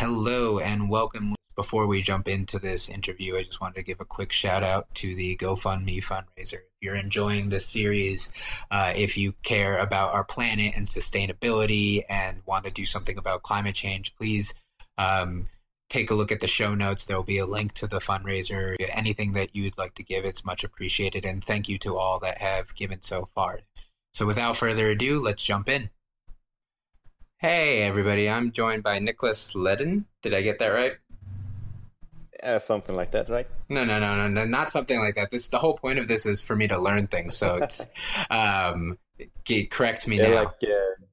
Hello 0.00 0.58
and 0.58 0.88
welcome. 0.88 1.34
Before 1.54 1.86
we 1.86 2.00
jump 2.00 2.26
into 2.26 2.58
this 2.58 2.88
interview, 2.88 3.36
I 3.36 3.42
just 3.42 3.60
wanted 3.60 3.74
to 3.74 3.82
give 3.82 4.00
a 4.00 4.06
quick 4.06 4.32
shout 4.32 4.64
out 4.64 4.86
to 4.94 5.14
the 5.14 5.36
GoFundMe 5.36 6.02
fundraiser. 6.02 6.54
If 6.54 6.80
you're 6.80 6.94
enjoying 6.94 7.50
this 7.50 7.66
series, 7.66 8.32
uh, 8.70 8.94
if 8.96 9.18
you 9.18 9.34
care 9.42 9.76
about 9.76 10.14
our 10.14 10.24
planet 10.24 10.72
and 10.74 10.86
sustainability 10.86 12.02
and 12.08 12.40
want 12.46 12.64
to 12.64 12.70
do 12.70 12.86
something 12.86 13.18
about 13.18 13.42
climate 13.42 13.74
change, 13.74 14.16
please 14.16 14.54
um, 14.96 15.50
take 15.90 16.10
a 16.10 16.14
look 16.14 16.32
at 16.32 16.40
the 16.40 16.46
show 16.46 16.74
notes. 16.74 17.04
There 17.04 17.18
will 17.18 17.22
be 17.22 17.36
a 17.36 17.44
link 17.44 17.74
to 17.74 17.86
the 17.86 17.98
fundraiser. 17.98 18.76
Anything 18.80 19.32
that 19.32 19.54
you'd 19.54 19.76
like 19.76 19.92
to 19.96 20.02
give, 20.02 20.24
it's 20.24 20.46
much 20.46 20.64
appreciated. 20.64 21.26
And 21.26 21.44
thank 21.44 21.68
you 21.68 21.76
to 21.80 21.98
all 21.98 22.18
that 22.20 22.38
have 22.38 22.74
given 22.74 23.02
so 23.02 23.26
far. 23.26 23.60
So 24.14 24.24
without 24.24 24.56
further 24.56 24.88
ado, 24.88 25.20
let's 25.20 25.44
jump 25.44 25.68
in. 25.68 25.90
Hey, 27.42 27.80
everybody. 27.84 28.28
I'm 28.28 28.52
joined 28.52 28.82
by 28.82 28.98
Nicholas 28.98 29.54
Ledin. 29.54 30.04
Did 30.20 30.34
I 30.34 30.42
get 30.42 30.58
that 30.58 30.68
right? 30.68 30.92
Uh, 32.42 32.58
something 32.58 32.94
like 32.94 33.12
that, 33.12 33.30
right? 33.30 33.46
No, 33.70 33.82
no, 33.82 33.98
no, 33.98 34.14
no, 34.14 34.28
no, 34.28 34.44
not 34.44 34.70
something 34.70 34.98
like 34.98 35.14
that. 35.14 35.30
This 35.30 35.48
the 35.48 35.56
whole 35.56 35.72
point 35.72 35.98
of 35.98 36.06
this 36.06 36.26
is 36.26 36.42
for 36.42 36.54
me 36.54 36.68
to 36.68 36.76
learn 36.76 37.06
things. 37.06 37.38
So 37.38 37.54
it's 37.56 37.88
um, 38.30 38.98
correct 39.70 40.06
me 40.06 40.18
yeah, 40.18 40.28
now. 40.28 40.34
Like, 40.34 40.48
uh, 40.48 41.04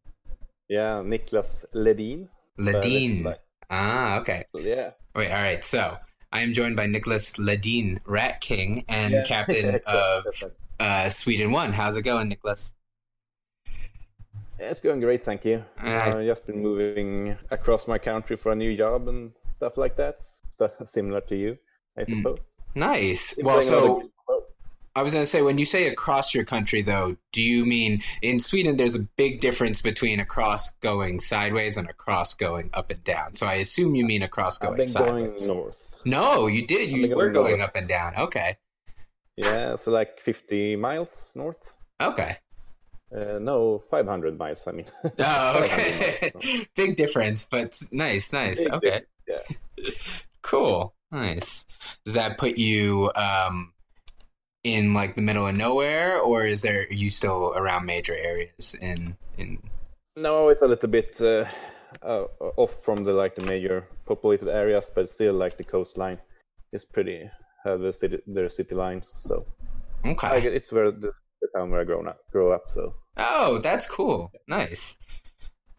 yeah, 0.67 1.01
Niklas 1.01 1.63
Ledin. 1.73 2.27
Ledin. 2.59 3.23
Like, 3.23 3.39
ah, 3.69 4.19
okay. 4.19 4.43
yeah. 4.53 4.89
Wait, 5.15 5.31
all 5.31 5.41
right. 5.41 5.63
So 5.63 5.95
I 6.33 6.41
am 6.41 6.51
joined 6.51 6.75
by 6.75 6.87
Nicholas 6.87 7.35
Ledin, 7.35 7.99
Rat 8.05 8.41
King 8.41 8.83
and 8.89 9.13
Yeah. 9.13 9.23
captain 9.25 9.79
of 9.87 10.25
uh, 10.77 11.07
Sweden 11.07 11.51
One. 11.51 11.71
How's 11.71 11.95
it 11.95 12.01
going, 12.01 12.27
Nicholas? 12.27 12.73
It's 14.59 14.79
going 14.79 14.99
great, 14.99 15.23
thank 15.23 15.45
you. 15.45 15.63
Uh, 15.83 15.87
I've 16.15 16.25
just 16.25 16.45
been 16.47 16.61
moving 16.61 17.37
across 17.51 17.87
my 17.87 17.97
country 17.99 18.35
for 18.37 18.51
a 18.51 18.55
new 18.55 18.75
job 18.75 19.07
and 19.07 19.31
stuff 19.53 19.77
like 19.77 19.95
that. 19.97 20.21
Stuff 20.21 20.71
similar 20.85 21.21
to 21.21 21.35
you, 21.35 21.57
I 21.97 22.01
Mm. 22.01 22.17
suppose. 22.17 22.55
Nice. 22.73 23.37
Well, 23.41 23.57
playing 23.61 23.73
a 23.73 23.75
lot 23.75 24.01
so 24.01 24.11
I 24.95 25.03
was 25.03 25.13
going 25.13 25.21
to 25.23 25.27
say, 25.27 25.43
when 25.43 25.59
you 25.59 25.65
say 25.65 25.87
across 25.87 26.33
your 26.33 26.43
country, 26.43 26.81
though, 26.81 27.17
do 27.31 27.41
you 27.43 27.67
mean 27.67 28.01
in 28.23 28.39
Sweden 28.39 28.77
there's 28.77 28.95
a 28.95 29.01
big 29.15 29.39
difference 29.41 29.79
between 29.79 30.19
across 30.19 30.71
going 30.79 31.19
sideways 31.19 31.77
and 31.77 31.87
across 31.87 32.33
going 32.33 32.71
up 32.73 32.89
and 32.89 33.03
down? 33.03 33.33
So 33.35 33.45
I 33.45 33.55
assume 33.55 33.93
you 33.93 34.05
mean 34.07 34.23
across 34.23 34.57
I've 34.57 34.69
going 34.69 34.77
been 34.77 34.87
sideways. 34.87 35.45
going 35.47 35.59
north. 35.59 35.99
No, 36.03 36.47
you 36.47 36.65
did. 36.65 36.91
You 36.91 37.09
were 37.15 37.29
going 37.29 37.33
going 37.33 37.57
north. 37.59 37.69
up 37.69 37.75
and 37.75 37.87
down. 37.87 38.15
Okay. 38.15 38.57
Yeah, 39.35 39.75
so 39.75 39.91
like 39.91 40.19
50 40.19 40.75
miles 40.77 41.31
north. 41.35 41.57
Okay. 42.01 42.37
Uh, 43.15 43.39
no, 43.39 43.79
500 43.89 44.37
miles, 44.37 44.67
I 44.67 44.71
mean. 44.71 44.85
Oh, 45.19 45.59
okay. 45.63 46.31
miles, 46.33 46.65
Big 46.75 46.95
difference, 46.95 47.47
but 47.49 47.81
nice, 47.91 48.33
nice. 48.33 48.63
Big 48.63 48.73
okay. 48.73 49.01
Yeah. 49.27 49.39
Cool. 50.41 50.93
Nice. 51.11 51.65
Does 52.05 52.15
that 52.15 52.37
put 52.37 52.57
you 52.57 53.11
um 53.15 53.73
in 54.63 54.93
like 54.93 55.15
the 55.15 55.21
middle 55.21 55.47
of 55.47 55.55
nowhere 55.55 56.19
or 56.19 56.43
is 56.43 56.61
there 56.61 56.81
are 56.89 56.93
you 56.93 57.09
still 57.09 57.53
around 57.55 57.85
major 57.85 58.15
areas 58.15 58.75
in 58.81 59.15
in 59.37 59.59
No, 60.17 60.49
it's 60.49 60.61
a 60.61 60.67
little 60.67 60.89
bit 60.89 61.21
uh, 61.21 61.45
uh, 62.01 62.25
off 62.57 62.83
from 62.83 63.03
the 63.05 63.13
like 63.13 63.35
the 63.35 63.43
major 63.43 63.87
populated 64.05 64.49
areas, 64.49 64.91
but 64.93 65.09
still 65.09 65.33
like 65.33 65.55
the 65.57 65.63
coastline 65.63 66.17
is 66.73 66.83
pretty 66.83 67.29
have 67.63 67.79
the 67.79 67.93
city 67.93 68.19
their 68.27 68.49
city 68.49 68.75
lines. 68.75 69.07
So 69.07 69.45
Okay. 70.11 70.41
get, 70.41 70.53
it's 70.53 70.71
where 70.71 70.91
the, 70.91 71.11
the 71.41 71.47
town 71.55 71.71
where 71.71 71.81
I 71.81 71.83
grown 71.83 72.07
up 72.07 72.17
grow 72.31 72.51
up. 72.51 72.63
So 72.67 72.93
Oh, 73.17 73.57
that's 73.59 73.89
cool. 73.89 74.31
Nice. 74.47 74.97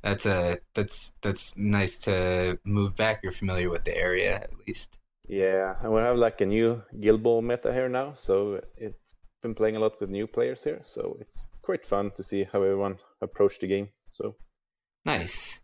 That's 0.02 0.26
a 0.26 0.58
that's 0.74 1.12
that's 1.22 1.56
nice 1.56 1.98
to 2.00 2.58
move 2.64 2.94
back. 2.96 3.20
You're 3.22 3.32
familiar 3.32 3.70
with 3.70 3.84
the 3.84 3.96
area 3.96 4.34
at 4.36 4.50
least. 4.66 5.00
yeah, 5.28 5.74
and 5.82 5.92
we 5.92 6.00
have 6.00 6.16
like 6.16 6.40
a 6.40 6.46
new 6.46 6.82
guild 7.00 7.22
ball 7.22 7.42
meta 7.42 7.72
here 7.72 7.88
now. 7.88 8.14
So 8.14 8.60
it's 8.76 9.14
been 9.42 9.54
playing 9.54 9.76
a 9.76 9.80
lot 9.80 10.00
with 10.00 10.10
new 10.10 10.26
players 10.26 10.64
here. 10.64 10.80
So 10.82 11.16
it's 11.20 11.46
quite 11.62 11.84
fun 11.86 12.10
to 12.16 12.22
see 12.22 12.44
how 12.44 12.62
everyone 12.62 12.98
approach 13.20 13.58
the 13.58 13.66
game. 13.66 13.88
So 14.12 14.36
Nice. 15.04 15.62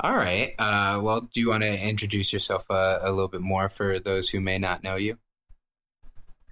All 0.00 0.16
right. 0.16 0.54
Uh, 0.58 1.00
well, 1.02 1.28
do 1.32 1.40
you 1.40 1.48
want 1.48 1.62
to 1.62 1.88
introduce 1.88 2.32
yourself 2.32 2.70
uh, 2.70 2.98
a 3.02 3.10
little 3.10 3.28
bit 3.28 3.40
more 3.40 3.68
for 3.68 3.98
those 4.00 4.30
who 4.30 4.40
may 4.40 4.58
not 4.58 4.82
know 4.82 4.96
you? 4.96 5.18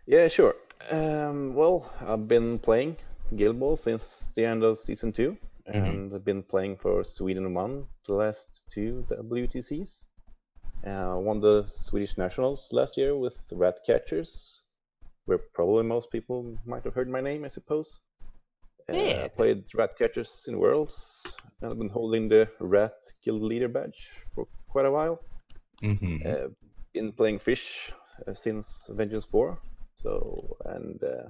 yeah, 0.07 0.29
sure. 0.29 0.55
Um, 0.89 1.55
well, 1.55 1.93
I've 2.01 2.27
been 2.27 2.59
playing 2.59 2.97
guild 3.37 3.61
ball 3.61 3.77
since 3.77 4.29
the 4.35 4.45
end 4.45 4.63
of 4.65 4.79
season 4.79 5.13
2 5.13 5.37
Mhm. 5.69 5.75
and 5.75 6.15
I've 6.15 6.25
been 6.25 6.43
playing 6.43 6.77
for 6.79 7.05
Sweden 7.05 7.55
One 7.55 7.87
the 8.07 8.15
last 8.15 8.63
two 8.73 9.05
WTCs. 9.09 10.07
Uh, 10.85 11.17
won 11.21 11.41
the 11.41 11.63
Swedish 11.67 12.17
Nationals 12.17 12.73
last 12.73 12.97
year 12.97 13.15
with 13.17 13.37
the 13.49 13.57
Rat 13.57 13.79
Catchers, 13.87 14.65
where 15.27 15.39
probably 15.55 15.85
most 15.85 16.11
people 16.11 16.57
might 16.65 16.83
have 16.85 16.95
heard 16.95 17.09
my 17.09 17.21
name, 17.21 17.45
I 17.45 17.49
suppose. 17.49 18.01
Uh, 18.89 18.95
Yeah. 18.95 19.29
Played 19.29 19.65
Rat 19.75 19.97
Catchers 19.99 20.47
in 20.49 20.59
Worlds, 20.59 21.23
and 21.61 21.71
I've 21.71 21.79
been 21.79 21.91
holding 21.91 22.29
the 22.29 22.49
Rat 22.59 22.97
Guild 23.23 23.43
Leader 23.43 23.69
badge 23.69 24.11
for 24.35 24.47
quite 24.69 24.87
a 24.87 24.91
while. 24.91 25.21
Mm-hmm. 25.83 26.27
Uh, 26.27 26.49
been 26.95 27.13
playing 27.13 27.39
Fish 27.39 27.93
uh, 28.27 28.35
since 28.35 28.87
Vengeance 28.89 29.27
4, 29.27 29.61
so 30.03 30.57
and 30.67 31.03
uh, 31.03 31.29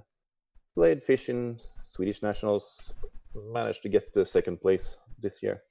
played 0.74 1.02
Fish 1.02 1.28
in 1.28 1.58
Swedish 1.82 2.22
Nationals. 2.22 2.94
Managed 3.34 3.82
to 3.82 3.88
get 3.88 4.12
the 4.12 4.26
second 4.26 4.60
place 4.60 4.98
this 5.20 5.42
year. 5.42 5.62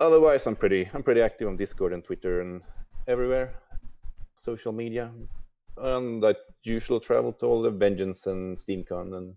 Otherwise, 0.00 0.46
I'm 0.46 0.56
pretty 0.56 0.88
I'm 0.92 1.02
pretty 1.02 1.20
active 1.20 1.48
on 1.48 1.56
Discord 1.56 1.92
and 1.92 2.04
Twitter 2.04 2.40
and 2.40 2.62
everywhere, 3.08 3.54
social 4.34 4.72
media, 4.72 5.10
and 5.76 6.24
I 6.24 6.34
usually 6.62 7.00
travel 7.00 7.32
to 7.34 7.46
all 7.46 7.62
the 7.62 7.70
Vengeance 7.70 8.26
and 8.26 8.56
SteamCon 8.56 9.16
and 9.16 9.34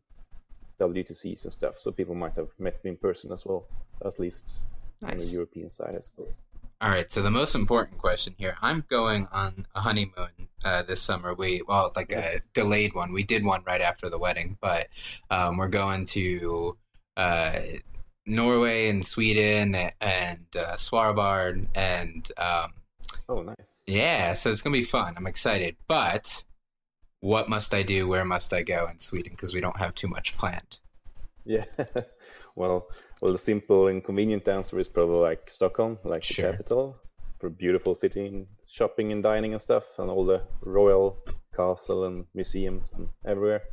WTCs 0.79 1.43
and 1.43 1.53
stuff. 1.53 1.79
So 1.79 1.91
people 1.91 2.15
might 2.15 2.33
have 2.35 2.49
met 2.59 2.83
me 2.83 2.91
in 2.91 2.97
person 2.97 3.31
as 3.31 3.45
well, 3.45 3.67
at 4.05 4.19
least 4.19 4.63
on 5.03 5.17
the 5.17 5.25
European 5.25 5.69
side, 5.71 5.95
I 5.95 5.99
suppose. 5.99 6.49
All 6.81 6.89
right. 6.89 7.11
So 7.11 7.21
the 7.21 7.31
most 7.31 7.55
important 7.55 7.97
question 7.97 8.35
here: 8.37 8.57
I'm 8.61 8.83
going 8.87 9.27
on 9.31 9.65
a 9.75 9.81
honeymoon 9.81 10.46
uh, 10.63 10.83
this 10.83 11.01
summer. 11.01 11.33
We 11.33 11.61
well, 11.67 11.91
like 11.95 12.11
a 12.11 12.41
delayed 12.53 12.93
one. 12.93 13.11
We 13.11 13.23
did 13.23 13.43
one 13.45 13.63
right 13.65 13.81
after 13.81 14.09
the 14.09 14.19
wedding, 14.19 14.57
but 14.61 14.87
um, 15.29 15.57
we're 15.57 15.67
going 15.67 16.05
to 16.07 16.77
uh, 17.15 17.59
Norway 18.25 18.89
and 18.89 19.05
Sweden 19.05 19.75
and 20.01 20.45
uh, 20.55 20.75
Svalbard 20.75 21.67
and 21.75 22.29
um, 22.37 22.73
Oh, 23.29 23.41
nice. 23.41 23.79
yeah. 23.85 24.33
So 24.33 24.51
it's 24.51 24.61
gonna 24.61 24.73
be 24.73 24.83
fun. 24.83 25.15
I'm 25.17 25.27
excited. 25.27 25.75
But 25.87 26.45
what 27.19 27.49
must 27.49 27.73
I 27.73 27.83
do? 27.83 28.07
Where 28.07 28.25
must 28.25 28.53
I 28.53 28.61
go 28.63 28.87
in 28.89 28.99
Sweden? 28.99 29.31
Because 29.31 29.53
we 29.53 29.59
don't 29.59 29.77
have 29.79 29.95
too 29.95 30.07
much 30.07 30.37
planned. 30.37 30.79
Yeah. 31.45 31.65
well, 32.55 32.87
well, 33.21 33.31
the 33.31 33.39
simple 33.39 33.87
and 33.87 34.03
convenient 34.03 34.47
answer 34.47 34.77
is 34.79 34.87
probably 34.87 35.19
like 35.19 35.49
Stockholm, 35.49 35.97
like 36.03 36.23
Sure. 36.23 36.51
the 36.51 36.57
capital, 36.57 36.97
for 37.39 37.47
a 37.47 37.51
beautiful 37.51 37.95
city, 37.95 38.45
shopping 38.77 39.11
and 39.11 39.23
dining 39.23 39.53
and 39.53 39.61
stuff, 39.61 39.85
and 39.97 40.09
all 40.09 40.25
the 40.25 40.41
royal 40.61 41.17
castle 41.55 42.05
and 42.05 42.25
museums 42.33 42.93
and 42.93 43.09
everywhere. 43.25 43.63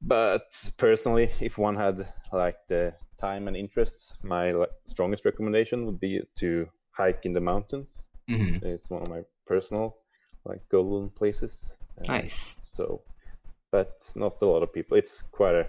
But 0.00 0.70
personally, 0.76 1.30
if 1.40 1.58
one 1.58 1.76
had 1.76 2.06
like 2.32 2.58
the 2.68 2.94
time 3.20 3.48
and 3.48 3.56
interests, 3.56 4.14
my 4.22 4.50
like, 4.50 4.70
strongest 4.84 5.24
recommendation 5.24 5.86
would 5.86 5.98
be 6.00 6.20
to 6.36 6.68
hike 6.90 7.26
in 7.26 7.32
the 7.32 7.40
mountains. 7.40 8.08
hmm 8.28 8.54
It's 8.62 8.90
one 8.90 9.02
of 9.02 9.08
my 9.08 9.22
personal 9.46 9.96
like 10.44 10.62
golden 10.68 11.10
places. 11.10 11.76
Uh, 11.98 12.12
Nice. 12.12 12.60
So, 12.62 13.02
but 13.72 14.12
not 14.14 14.42
a 14.42 14.46
lot 14.46 14.62
of 14.62 14.72
people. 14.72 14.96
It's 14.96 15.22
quite 15.32 15.54
a 15.54 15.66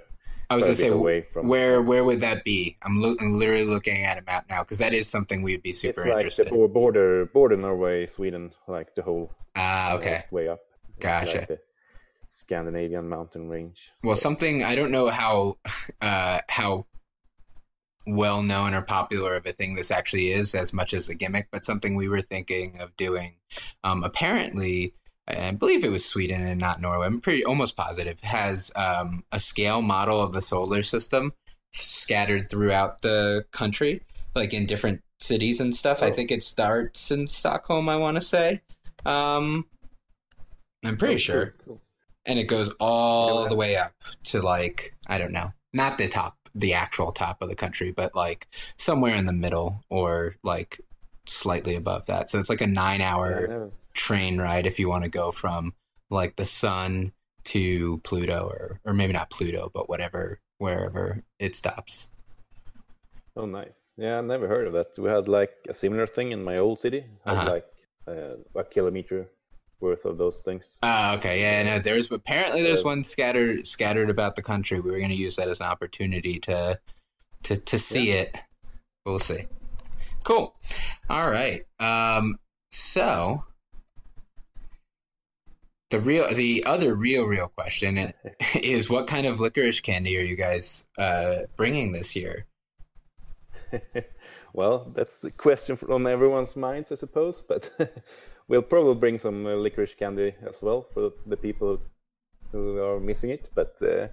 I 0.50 0.56
was 0.56 0.64
quite 0.64 0.68
gonna 0.68 0.76
say, 0.76 0.88
away 0.88 1.22
from 1.32 1.48
where 1.48 1.82
where 1.82 2.04
would 2.04 2.22
that 2.22 2.44
be? 2.44 2.78
I'm, 2.82 3.02
lo- 3.02 3.16
I'm 3.22 3.38
literally 3.38 3.66
looking 3.66 4.04
at 4.04 4.18
a 4.18 4.22
map 4.24 4.46
now 4.50 4.64
because 4.64 4.80
that 4.80 4.94
is 4.94 5.08
something 5.08 5.42
we'd 5.42 5.62
be 5.62 5.74
super 5.74 6.02
it's 6.02 6.08
like 6.08 6.14
interested. 6.14 6.48
the 6.50 6.68
border, 6.68 7.26
border 7.28 7.56
Norway, 7.58 8.08
Sweden, 8.08 8.52
like 8.68 8.96
the 8.96 9.04
whole 9.04 9.32
Ah, 9.56 9.92
uh, 9.92 9.96
okay. 9.98 10.24
way 10.32 10.48
up. 10.48 10.60
Gotcha. 11.00 11.46
Like 11.50 11.60
Scandinavian 12.28 13.08
mountain 13.10 13.50
range. 13.50 13.92
Well, 14.04 14.16
something 14.16 14.64
I 14.64 14.76
don't 14.76 14.92
know 14.92 15.10
how 15.10 15.58
uh, 16.02 16.40
how 16.50 16.86
well 18.08 18.42
known 18.42 18.74
or 18.74 18.82
popular 18.82 19.36
of 19.36 19.46
a 19.46 19.52
thing 19.52 19.76
this 19.76 19.92
actually 19.92 20.32
is, 20.32 20.56
as 20.56 20.74
much 20.74 20.94
as 20.94 21.10
a 21.10 21.16
gimmick, 21.16 21.48
but 21.52 21.64
something 21.66 21.96
we 21.96 22.08
were 22.08 22.22
thinking 22.22 22.78
of 22.80 22.96
doing. 22.98 23.36
Um, 23.84 24.04
apparently, 24.04 24.94
I 25.30 25.52
believe 25.52 25.84
it 25.86 25.90
was 25.92 26.06
Sweden 26.06 26.46
and 26.46 26.60
not 26.60 26.82
Norway. 26.82 27.06
I'm 27.06 27.22
pretty 27.22 27.46
almost 27.46 27.76
positive 27.78 28.20
has 28.22 28.72
um, 28.76 29.24
a 29.32 29.40
scale 29.40 29.82
model 29.82 30.22
of 30.22 30.34
the 30.34 30.42
solar 30.42 30.82
system 30.84 31.34
scattered 31.72 32.50
throughout 32.50 33.02
the 33.02 33.46
country, 33.52 34.02
like 34.36 34.54
in 34.54 34.66
different 34.66 35.02
cities 35.20 35.60
and 35.62 35.76
stuff. 35.76 36.02
I 36.02 36.08
Oh. 36.10 36.14
think 36.14 36.32
it 36.32 36.42
starts 36.44 37.12
in 37.12 37.28
Stockholm. 37.28 37.90
I 37.90 37.96
want 37.96 38.16
to 38.16 38.22
say. 38.22 38.62
Um, 39.06 39.66
I'm 40.84 40.98
pretty 40.98 41.16
oh, 41.16 41.18
sure 41.18 41.54
cool, 41.66 41.76
cool. 41.76 41.82
and 42.26 42.40
it 42.40 42.46
goes 42.46 42.70
all 42.80 43.48
the 43.48 43.56
way 43.56 43.76
up 43.76 43.94
to 44.26 44.42
like 44.42 44.96
I 45.08 45.18
don't 45.18 45.32
know, 45.32 45.52
not 45.74 45.98
the 45.98 46.08
top, 46.08 46.38
the 46.56 46.74
actual 46.74 47.12
top 47.12 47.42
of 47.42 47.50
the 47.50 47.56
country, 47.56 47.92
but 47.92 48.16
like 48.16 48.48
somewhere 48.78 49.16
in 49.16 49.26
the 49.26 49.34
middle 49.34 49.84
or 49.90 50.36
like 50.44 50.80
slightly 51.30 51.76
above 51.76 52.06
that. 52.08 52.30
So 52.30 52.40
it's 52.40 52.50
like 52.50 52.62
a 52.62 52.68
nine 52.68 53.02
hour 53.02 53.48
Yeah, 53.50 53.66
train 53.94 54.40
ride 54.40 54.66
if 54.66 54.80
you 54.80 54.90
want 54.90 55.04
to 55.04 55.10
go 55.10 55.32
from 55.32 55.74
like 56.10 56.36
the 56.36 56.46
sun 56.46 57.12
to 57.46 58.00
Pluto 58.04 58.48
or 58.48 58.80
or 58.86 58.94
maybe 58.94 59.14
not 59.14 59.30
Pluto, 59.30 59.72
but 59.74 59.90
whatever 59.90 60.40
wherever 60.58 61.24
it 61.40 61.56
stops. 61.56 62.10
Oh, 63.36 63.46
nice. 63.46 63.94
Yeah, 63.98 64.18
I 64.18 64.22
never 64.22 64.48
heard 64.48 64.68
of 64.68 64.74
that. 64.74 64.88
We 64.98 65.10
had 65.10 65.28
like 65.28 65.52
a 65.70 65.74
similar 65.74 66.08
thing 66.08 66.32
in 66.32 66.44
my 66.44 66.58
old 66.58 66.80
city. 66.80 67.06
Had 67.26 67.38
Uh-huh. 67.38 67.52
like 67.52 67.66
uh, 68.08 68.36
a 68.56 68.64
kilometer 68.64 69.30
worth 69.80 70.04
of 70.04 70.18
those 70.18 70.40
things. 70.40 70.78
Ah, 70.84 71.16
okay, 71.16 71.40
yeah, 71.42 71.64
no, 71.64 71.80
there's 71.80 72.12
apparently 72.12 72.62
there's 72.64 72.82
Uh, 72.82 72.90
one 72.92 73.04
scattered 73.04 73.66
scattered 73.66 74.10
about 74.10 74.36
the 74.36 74.42
country. 74.42 74.80
We 74.82 74.92
were 74.92 74.98
going 74.98 75.10
to 75.12 75.16
use 75.16 75.38
that 75.38 75.48
as 75.48 75.60
an 75.62 75.68
opportunity 75.68 76.40
to 76.42 76.80
to 77.44 77.56
to 77.56 77.80
see 77.80 78.12
it. 78.12 78.36
We'll 79.06 79.20
see. 79.20 79.48
Cool. 80.24 80.56
All 81.10 81.30
right. 81.32 81.64
Um. 81.80 82.38
So 82.72 83.44
the 85.90 86.00
real, 86.00 86.32
the 86.34 86.64
other 86.66 86.94
real, 86.94 87.24
real 87.26 87.48
question 87.48 88.14
is, 88.56 88.90
what 88.90 89.08
kind 89.08 89.26
of 89.26 89.40
licorice 89.40 89.80
candy 89.82 90.18
are 90.18 90.22
you 90.24 90.36
guys 90.36 90.88
uh, 91.00 91.38
bringing 91.56 91.92
this 91.94 92.16
year? 92.16 92.46
well, 94.54 94.86
that's 94.96 95.20
the 95.22 95.32
question 95.32 95.78
on 95.90 96.06
everyone's 96.06 96.56
minds, 96.56 96.92
I 96.92 96.96
suppose. 96.96 97.42
But 97.42 97.72
we'll 98.48 98.62
probably 98.62 98.96
bring 98.96 99.18
some 99.18 99.46
uh, 99.48 99.56
licorice 99.56 99.96
candy 99.96 100.36
as 100.48 100.62
well 100.62 100.86
for 100.94 101.12
the 101.26 101.38
people 101.38 101.82
who 102.52 102.78
are 102.84 103.00
missing 103.00 103.32
it. 103.32 103.50
But 103.56 103.76
uh, 103.82 104.10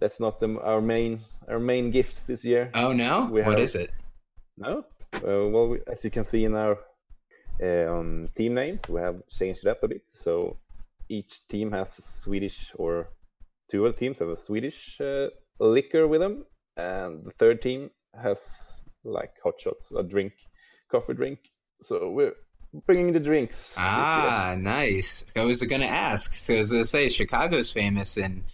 that's 0.00 0.20
not 0.20 0.40
the, 0.40 0.58
our 0.62 0.80
main 0.80 1.20
our 1.48 1.58
main 1.58 1.90
gifts 1.90 2.24
this 2.24 2.44
year. 2.44 2.70
Oh 2.74 2.92
no, 2.92 3.26
We 3.30 3.42
what 3.42 3.52
have- 3.58 3.60
is 3.60 3.74
it? 3.74 3.90
No. 4.56 4.84
Uh, 5.14 5.48
well, 5.48 5.68
we, 5.68 5.78
as 5.90 6.04
you 6.04 6.10
can 6.10 6.24
see 6.24 6.44
in 6.44 6.54
our 6.54 6.78
um, 7.62 8.28
team 8.34 8.54
names, 8.54 8.88
we 8.88 9.00
have 9.00 9.26
changed 9.28 9.66
it 9.66 9.70
up 9.70 9.82
a 9.82 9.88
bit. 9.88 10.02
So 10.08 10.56
each 11.08 11.46
team 11.48 11.72
has 11.72 11.92
Swedish, 11.92 12.72
or 12.76 13.08
two 13.70 13.86
of 13.86 13.94
the 13.94 13.98
teams 13.98 14.18
have 14.20 14.28
a 14.28 14.36
Swedish 14.36 15.00
uh, 15.00 15.28
liquor 15.58 16.06
with 16.06 16.20
them, 16.20 16.46
and 16.76 17.24
the 17.24 17.32
third 17.32 17.62
team 17.62 17.90
has 18.20 18.72
like 19.04 19.32
hot 19.42 19.60
shots, 19.60 19.92
a 19.96 20.02
drink, 20.02 20.32
coffee 20.90 21.14
drink. 21.14 21.38
So 21.82 22.10
we're 22.10 22.34
bringing 22.86 23.12
the 23.12 23.20
drinks. 23.20 23.74
Ah, 23.76 24.56
nice. 24.58 25.32
I 25.36 25.44
was 25.44 25.62
going 25.62 25.82
to 25.82 25.88
ask. 25.88 26.34
So, 26.34 26.56
as 26.56 26.72
I 26.72 26.82
say, 26.82 27.08
Chicago's 27.08 27.72
famous 27.72 28.16
in 28.16 28.44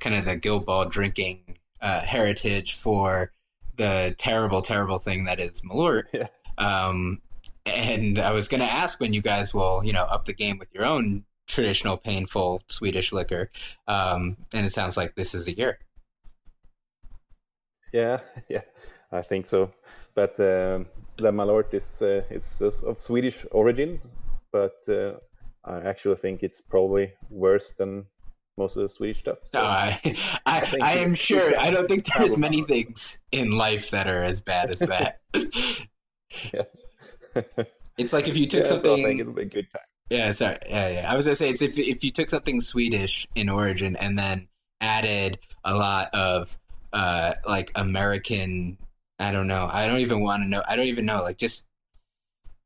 kind 0.00 0.16
of 0.16 0.24
the 0.24 0.36
guild 0.36 0.66
ball 0.66 0.86
drinking 0.86 1.58
uh, 1.80 2.00
heritage 2.00 2.74
for 2.74 3.32
the 3.76 4.14
terrible, 4.18 4.62
terrible 4.62 4.98
thing 4.98 5.24
that 5.24 5.40
is 5.40 5.62
Malort. 5.62 6.04
Yeah. 6.12 6.28
Um, 6.58 7.20
and 7.66 8.18
I 8.18 8.32
was 8.32 8.48
going 8.48 8.60
to 8.60 8.70
ask 8.70 9.00
when 9.00 9.12
you 9.12 9.20
guys 9.20 9.52
will, 9.52 9.84
you 9.84 9.92
know, 9.92 10.04
up 10.04 10.24
the 10.24 10.32
game 10.32 10.56
with 10.58 10.72
your 10.72 10.86
own 10.86 11.24
traditional, 11.46 11.96
painful 11.96 12.62
Swedish 12.68 13.12
liquor. 13.12 13.50
Um, 13.86 14.36
and 14.54 14.64
it 14.64 14.70
sounds 14.70 14.96
like 14.96 15.14
this 15.16 15.34
is 15.34 15.48
a 15.48 15.56
year. 15.56 15.78
Yeah, 17.92 18.20
yeah, 18.48 18.62
I 19.12 19.22
think 19.22 19.46
so. 19.46 19.72
But 20.14 20.38
um, 20.40 20.86
the 21.18 21.32
Malort 21.32 21.74
is 21.74 22.02
uh, 22.02 22.22
is 22.30 22.62
of 22.62 23.00
Swedish 23.00 23.44
origin, 23.50 24.00
but 24.52 24.76
uh, 24.88 25.14
I 25.64 25.80
actually 25.80 26.16
think 26.16 26.42
it's 26.42 26.60
probably 26.60 27.12
worse 27.30 27.72
than 27.72 28.06
most 28.56 28.76
of 28.76 28.82
the 28.82 28.88
Swedish 28.88 29.20
stuff. 29.20 29.38
So, 29.46 29.58
No, 29.58 29.64
I, 29.64 30.00
I, 30.46 30.60
think 30.60 30.82
I 30.82 30.94
am 30.98 31.14
sure. 31.26 31.58
I 31.58 31.70
don't 31.70 31.88
think 31.88 32.06
there's 32.06 32.36
many 32.36 32.62
things 32.62 33.18
in 33.32 33.50
life 33.50 33.90
that 33.90 34.08
are 34.08 34.22
as 34.22 34.40
bad 34.40 34.70
as 34.70 34.80
that. 34.80 35.20
it's 37.98 38.12
like 38.12 38.28
if 38.28 38.36
you 38.36 38.46
took 38.46 38.64
yeah, 38.64 38.68
something. 38.68 39.04
think 39.04 39.20
it'll 39.20 39.32
be 39.32 39.42
a 39.42 39.46
good 39.46 39.70
time. 39.72 39.82
Yeah, 40.10 40.32
sorry. 40.32 40.58
Yeah, 40.68 40.88
yeah. 40.88 41.12
I 41.12 41.16
was 41.16 41.24
gonna 41.24 41.36
say 41.36 41.50
it's 41.50 41.62
if 41.62 41.78
if 41.78 42.04
you 42.04 42.12
took 42.12 42.30
something 42.30 42.60
Swedish 42.60 43.26
in 43.34 43.48
origin 43.48 43.96
and 43.96 44.18
then 44.18 44.48
added 44.80 45.38
a 45.64 45.74
lot 45.74 46.14
of 46.14 46.56
uh 46.92 47.34
like 47.46 47.72
American 47.74 48.78
I 49.18 49.32
don't 49.32 49.46
know. 49.46 49.68
I 49.70 49.86
don't 49.86 49.98
even 49.98 50.20
want 50.20 50.42
to 50.42 50.48
know. 50.48 50.62
I 50.68 50.76
don't 50.76 50.86
even 50.86 51.06
know. 51.06 51.22
Like 51.22 51.38
just 51.38 51.68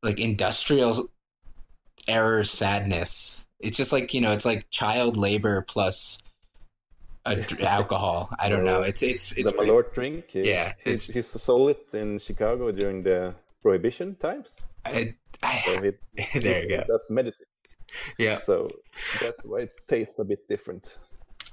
like 0.02 0.20
industrial 0.20 1.10
error 2.08 2.44
sadness. 2.44 3.46
It's 3.60 3.76
just 3.76 3.92
like, 3.92 4.14
you 4.14 4.20
know, 4.20 4.32
it's 4.32 4.44
like 4.44 4.70
child 4.70 5.16
labor 5.16 5.62
plus 5.62 6.18
a, 7.26 7.36
dr- 7.36 7.60
alcohol. 7.78 8.30
I 8.38 8.48
don't 8.48 8.64
know. 8.64 8.82
It's 8.82 9.02
it's 9.02 9.32
it's 9.32 9.52
the 9.52 9.58
Malort 9.58 9.94
drink. 9.94 10.26
Yeah, 10.32 10.72
he's, 10.84 11.06
he's 11.06 11.28
sold 11.28 11.70
it 11.70 11.86
in 11.92 12.18
Chicago 12.18 12.72
during 12.72 13.02
the 13.02 13.34
Prohibition 13.62 14.14
times. 14.16 14.56
I, 14.84 15.14
I, 15.42 15.58
So 15.58 15.82
it, 15.82 16.00
there 16.40 16.62
you 16.62 16.68
go. 16.68 16.84
That's 16.88 17.10
medicine. 17.10 17.46
Yeah. 18.18 18.40
So 18.40 18.68
that's 19.20 19.44
why 19.44 19.60
it 19.60 19.80
tastes 19.88 20.18
a 20.18 20.24
bit 20.24 20.48
different. 20.48 20.96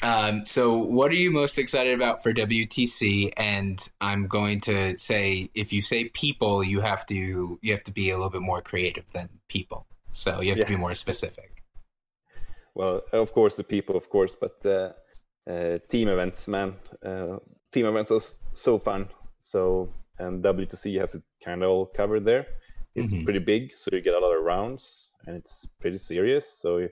Um, 0.01 0.45
so, 0.45 0.77
what 0.77 1.11
are 1.11 1.15
you 1.15 1.31
most 1.31 1.57
excited 1.57 1.93
about 1.93 2.21
for 2.21 2.31
WTC? 2.31 3.33
And 3.35 3.79
I'm 3.99 4.27
going 4.27 4.59
to 4.61 4.95
say, 4.95 5.49
if 5.55 5.73
you 5.73 5.81
say 5.81 6.09
people, 6.09 6.63
you 6.63 6.81
have 6.81 7.05
to 7.07 7.59
you 7.61 7.71
have 7.71 7.83
to 7.85 7.91
be 7.91 8.11
a 8.11 8.15
little 8.15 8.29
bit 8.29 8.43
more 8.43 8.61
creative 8.61 9.11
than 9.11 9.29
people. 9.47 9.87
So 10.11 10.41
you 10.41 10.49
have 10.49 10.59
to 10.59 10.65
be 10.65 10.75
more 10.75 10.95
specific. 10.95 11.56
Well, 12.77 13.01
of 13.13 13.33
course, 13.33 13.55
the 13.57 13.63
people, 13.63 13.95
of 13.97 14.09
course, 14.09 14.35
but 14.39 14.57
uh, 14.65 14.93
uh, 15.51 15.79
team 15.89 16.07
events, 16.09 16.47
man. 16.47 16.75
Uh, 17.03 17.37
team 17.73 17.85
events 17.87 18.11
are 18.11 18.21
so 18.53 18.79
fun. 18.79 19.09
So, 19.39 19.89
and 20.19 20.43
WTC 20.43 20.95
has 20.99 21.15
it 21.15 21.23
kind 21.43 21.63
of 21.63 21.69
all 21.69 21.85
covered 21.87 22.25
there. 22.25 22.45
It's 22.95 23.13
Mhm. 23.13 23.25
pretty 23.25 23.39
big, 23.39 23.73
so 23.73 23.89
you 23.93 24.01
get 24.01 24.15
a 24.15 24.19
lot 24.19 24.35
of 24.37 24.43
rounds, 24.43 25.11
and 25.25 25.35
it's 25.35 25.67
pretty 25.81 25.97
serious. 25.97 26.47
So 26.61 26.87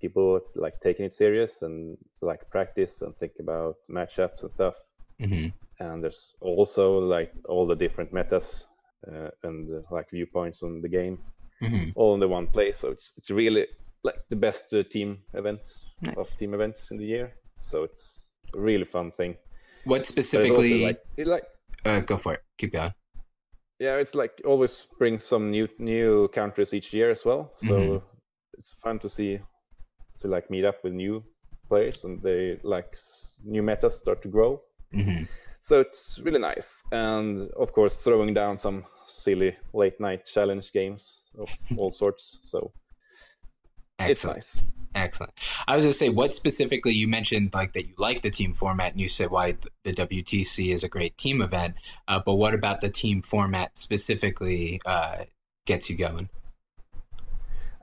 people 0.00 0.40
like 0.54 0.80
taking 0.80 1.06
it 1.06 1.14
serious 1.14 1.62
and 1.62 1.98
like 2.22 2.50
practice 2.50 3.02
and 3.02 3.16
think 3.18 3.32
about 3.40 3.76
matchups 3.90 4.42
and 4.42 4.50
stuff. 4.50 4.74
hmm 5.20 5.52
And 5.80 6.02
there's 6.02 6.34
also 6.40 6.98
like 6.98 7.32
all 7.48 7.66
the 7.66 7.74
different 7.76 8.12
metas 8.12 8.66
uh, 9.10 9.30
and 9.42 9.68
uh, 9.74 9.82
like 9.90 10.10
viewpoints 10.10 10.62
on 10.62 10.80
the 10.82 10.88
game 10.88 11.18
hmm 11.60 11.92
all 11.96 12.14
in 12.14 12.20
the 12.20 12.28
one 12.28 12.48
place. 12.48 12.78
So 12.80 12.90
it's 12.90 13.12
it's 13.18 13.30
really 13.30 13.66
like 14.06 14.20
the 14.30 14.36
best 14.46 14.72
uh, 14.74 14.82
team 14.94 15.18
event 15.34 15.60
Nice. 16.02 16.16
of 16.18 16.38
team 16.38 16.54
events 16.54 16.90
in 16.90 16.98
the 16.98 17.04
year. 17.14 17.26
So 17.60 17.84
it's 17.84 18.30
a 18.56 18.60
really 18.60 18.84
fun 18.84 19.12
thing. 19.16 19.36
What 19.84 19.98
But 19.98 20.02
it 20.02 20.12
specifically? 20.12 20.82
like 20.84 21.00
it 21.16 21.26
like 21.26 21.44
uh, 21.84 22.00
go 22.00 22.16
for 22.16 22.34
it. 22.34 22.42
Keep 22.58 22.72
going. 22.72 22.92
yeah, 23.78 23.96
it's 24.02 24.14
like 24.14 24.32
always 24.44 24.86
brings 24.98 25.22
some 25.24 25.50
new 25.50 25.68
new 25.78 26.28
countries 26.28 26.72
each 26.74 26.92
year 26.94 27.10
as 27.10 27.24
well. 27.24 27.50
So 27.54 27.74
Mhm. 27.76 28.02
it's 28.58 28.74
fun 28.82 28.98
to 29.00 29.08
see 29.08 29.40
to 30.20 30.28
like 30.28 30.50
meet 30.50 30.64
up 30.64 30.82
with 30.84 30.92
new 30.94 31.22
players 31.68 32.04
and 32.04 32.22
they 32.22 32.58
like 32.62 32.96
new 33.44 33.62
metas 33.62 33.98
start 33.98 34.22
to 34.22 34.28
grow. 34.28 34.60
hmm 34.92 35.24
So 35.62 35.80
it's 35.80 36.20
really 36.24 36.38
nice, 36.38 36.82
and 36.92 37.50
of 37.58 37.72
course 37.72 37.96
throwing 38.04 38.34
down 38.34 38.58
some 38.58 38.84
silly 39.06 39.56
late 39.74 39.98
night 40.00 40.24
challenge 40.34 40.72
games 40.72 41.22
of 41.38 41.48
all 41.78 41.90
sorts. 41.90 42.38
So 42.50 42.72
it's 43.98 44.24
Excellent. 44.24 44.36
nice. 44.36 44.62
Excellent. 44.94 45.32
I 45.68 45.76
was 45.76 45.84
going 45.84 45.92
to 45.92 45.98
say, 45.98 46.08
what 46.08 46.34
specifically 46.34 46.92
you 46.94 47.06
mentioned, 47.06 47.52
like 47.52 47.74
that 47.74 47.86
you 47.86 47.94
like 47.98 48.22
the 48.22 48.30
team 48.30 48.54
format, 48.54 48.92
and 48.92 49.00
you 49.00 49.08
said 49.08 49.30
why 49.30 49.56
the 49.82 49.92
WTC 49.92 50.72
is 50.72 50.82
a 50.82 50.88
great 50.88 51.18
team 51.18 51.42
event. 51.42 51.74
Uh, 52.08 52.20
but 52.24 52.36
what 52.36 52.54
about 52.54 52.80
the 52.80 52.88
team 52.88 53.20
format 53.20 53.76
specifically 53.76 54.80
uh, 54.86 55.24
gets 55.66 55.90
you 55.90 55.96
going? 55.98 56.30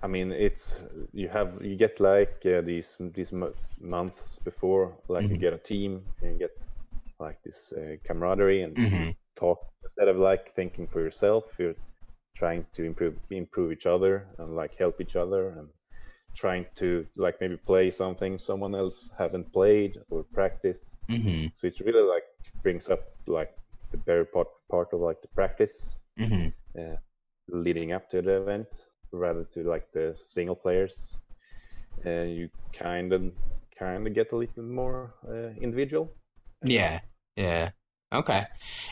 I 0.02 0.08
mean, 0.08 0.32
it's 0.32 0.82
you 1.14 1.30
have 1.30 1.64
you 1.64 1.76
get 1.78 2.00
like 2.00 2.42
uh, 2.46 2.62
these 2.62 2.98
these 3.00 3.32
mo- 3.32 3.54
months 3.80 4.40
before, 4.44 4.98
like 5.08 5.24
you 5.30 5.36
Mhm. 5.38 5.40
get 5.40 5.54
a 5.54 5.58
team 5.60 6.02
and 6.22 6.34
you 6.34 6.40
get 6.40 6.58
like 7.20 7.42
this 7.44 7.72
uh, 7.74 7.96
camaraderie 8.04 8.64
and 8.64 8.76
Mhm. 8.76 9.16
talk 9.36 9.60
instead 9.84 10.08
of 10.10 10.18
like 10.18 10.50
thinking 10.50 10.88
for 10.88 11.00
yourself. 11.00 11.54
You're 11.60 11.76
trying 12.36 12.66
to 12.74 12.84
improve 12.84 13.16
improve 13.30 13.72
each 13.72 13.86
other 13.86 14.28
and 14.40 14.56
like 14.56 14.76
help 14.76 15.00
each 15.00 15.16
other 15.16 15.50
and 15.50 15.70
trying 16.36 16.66
to 16.76 17.06
like 17.16 17.40
maybe 17.42 17.58
play 17.58 17.92
something 17.92 18.38
someone 18.38 18.76
else 18.76 19.12
haven't 19.18 19.52
played 19.54 19.98
or 20.10 20.24
practice. 20.34 20.96
hmm 21.10 21.48
So 21.54 21.68
it 21.68 21.80
really 21.80 22.08
like 22.08 22.24
brings 22.64 22.90
up 22.90 23.04
like 23.28 23.52
the 23.92 23.98
very 24.06 24.26
part 24.26 24.48
part 24.70 24.94
of 24.94 25.02
like 25.02 25.22
the 25.22 25.28
practice 25.30 25.98
hmm 26.18 26.48
leading 27.50 27.92
up 27.92 28.10
to 28.10 28.22
the 28.22 28.42
event 28.42 28.88
rather 29.12 29.44
to 29.44 29.64
like 29.64 29.92
the 29.92 30.14
single 30.16 30.56
players 30.56 31.14
and 32.06 32.36
you 32.36 32.50
kind 32.74 33.14
of 33.14 33.32
kind 33.78 34.08
of 34.08 34.14
get 34.14 34.32
a 34.32 34.36
little 34.36 34.64
more 34.64 35.14
uh, 35.28 35.50
individual 35.62 36.10
Yeah, 36.64 37.02
yeah. 37.36 37.72
Okay. 38.14 38.46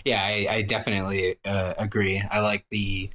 Yeah, 0.04 0.22
I, 0.24 0.48
I 0.50 0.62
definitely 0.64 1.36
uh, 1.46 1.74
agree. 1.78 2.22
I 2.32 2.40
like 2.42 2.66
the 2.70 3.10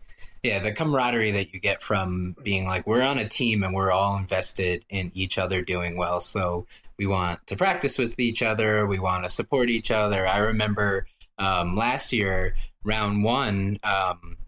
yeah 0.46 0.58
the 0.58 0.72
camaraderie 0.72 1.32
that 1.32 1.52
you 1.52 1.60
get 1.60 1.82
from 1.82 2.36
being 2.42 2.66
like 2.66 2.86
we're 2.86 3.02
on 3.02 3.18
a 3.18 3.28
team 3.28 3.62
and 3.62 3.74
we're 3.74 3.90
all 3.90 4.16
invested 4.16 4.84
in 4.88 5.10
each 5.14 5.38
other 5.38 5.62
doing 5.62 5.96
well. 5.96 6.20
So 6.20 6.66
we 6.98 7.06
want 7.06 7.46
to 7.48 7.56
practice 7.56 7.98
with 7.98 8.18
each 8.18 8.42
other. 8.42 8.86
We 8.86 8.98
want 8.98 9.24
to 9.24 9.30
support 9.30 9.68
each 9.68 9.90
other. 9.90 10.26
I 10.26 10.38
remember 10.38 11.06
um, 11.38 11.76
last 11.76 12.12
year, 12.12 12.54
round 12.84 13.24
one. 13.24 13.78
Um, 13.84 14.38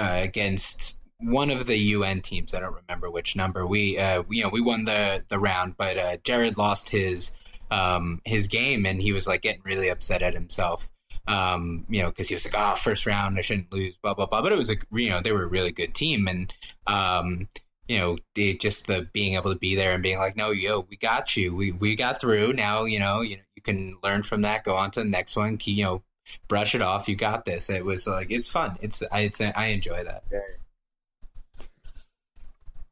uh, 0.00 0.20
against 0.22 0.98
one 1.18 1.50
of 1.50 1.66
the 1.66 1.76
UN 1.76 2.22
teams. 2.22 2.54
I 2.54 2.60
don't 2.60 2.74
remember 2.74 3.10
which 3.10 3.36
number. 3.36 3.66
We, 3.66 3.98
uh, 3.98 4.22
we, 4.22 4.38
you 4.38 4.42
know, 4.44 4.48
we 4.48 4.62
won 4.62 4.86
the 4.86 5.24
the 5.28 5.38
round, 5.38 5.76
but 5.76 5.98
uh, 5.98 6.16
Jared 6.24 6.56
lost 6.56 6.88
his 6.88 7.32
um, 7.70 8.22
his 8.24 8.46
game, 8.46 8.86
and 8.86 9.02
he 9.02 9.12
was 9.12 9.28
like 9.28 9.42
getting 9.42 9.60
really 9.62 9.88
upset 9.88 10.22
at 10.22 10.32
himself. 10.32 10.88
Um, 11.26 11.86
you 11.88 12.02
know, 12.02 12.08
because 12.08 12.28
he 12.28 12.34
was 12.34 12.44
like, 12.44 12.54
"Oh, 12.56 12.74
first 12.76 13.06
round, 13.06 13.38
I 13.38 13.40
shouldn't 13.42 13.72
lose." 13.72 13.96
Blah 13.96 14.14
blah 14.14 14.26
blah. 14.26 14.42
But 14.42 14.52
it 14.52 14.58
was 14.58 14.68
like, 14.68 14.84
you 14.90 15.10
know, 15.10 15.20
they 15.20 15.32
were 15.32 15.44
a 15.44 15.48
really 15.48 15.72
good 15.72 15.94
team, 15.94 16.26
and 16.28 16.52
um, 16.86 17.48
you 17.88 17.98
know, 17.98 18.18
the, 18.34 18.56
just 18.56 18.86
the 18.86 19.08
being 19.12 19.34
able 19.34 19.52
to 19.52 19.58
be 19.58 19.74
there 19.74 19.94
and 19.94 20.02
being 20.02 20.18
like, 20.18 20.36
"No, 20.36 20.50
yo, 20.50 20.86
we 20.88 20.96
got 20.96 21.36
you. 21.36 21.54
We 21.54 21.72
we 21.72 21.96
got 21.96 22.20
through. 22.20 22.52
Now, 22.54 22.84
you 22.84 22.98
know, 22.98 23.20
you 23.20 23.38
you 23.56 23.62
can 23.62 23.98
learn 24.02 24.22
from 24.22 24.42
that. 24.42 24.64
Go 24.64 24.76
on 24.76 24.90
to 24.92 25.00
the 25.00 25.08
next 25.08 25.36
one. 25.36 25.58
You 25.64 25.84
know, 25.84 26.02
brush 26.48 26.74
it 26.74 26.82
off. 26.82 27.08
You 27.08 27.16
got 27.16 27.44
this." 27.44 27.70
It 27.70 27.84
was 27.84 28.06
like 28.06 28.30
it's 28.30 28.50
fun. 28.50 28.78
It's 28.80 29.02
I 29.12 29.22
it's 29.22 29.40
I 29.40 29.66
enjoy 29.66 30.04
that. 30.04 30.24
Yeah. 30.32 30.40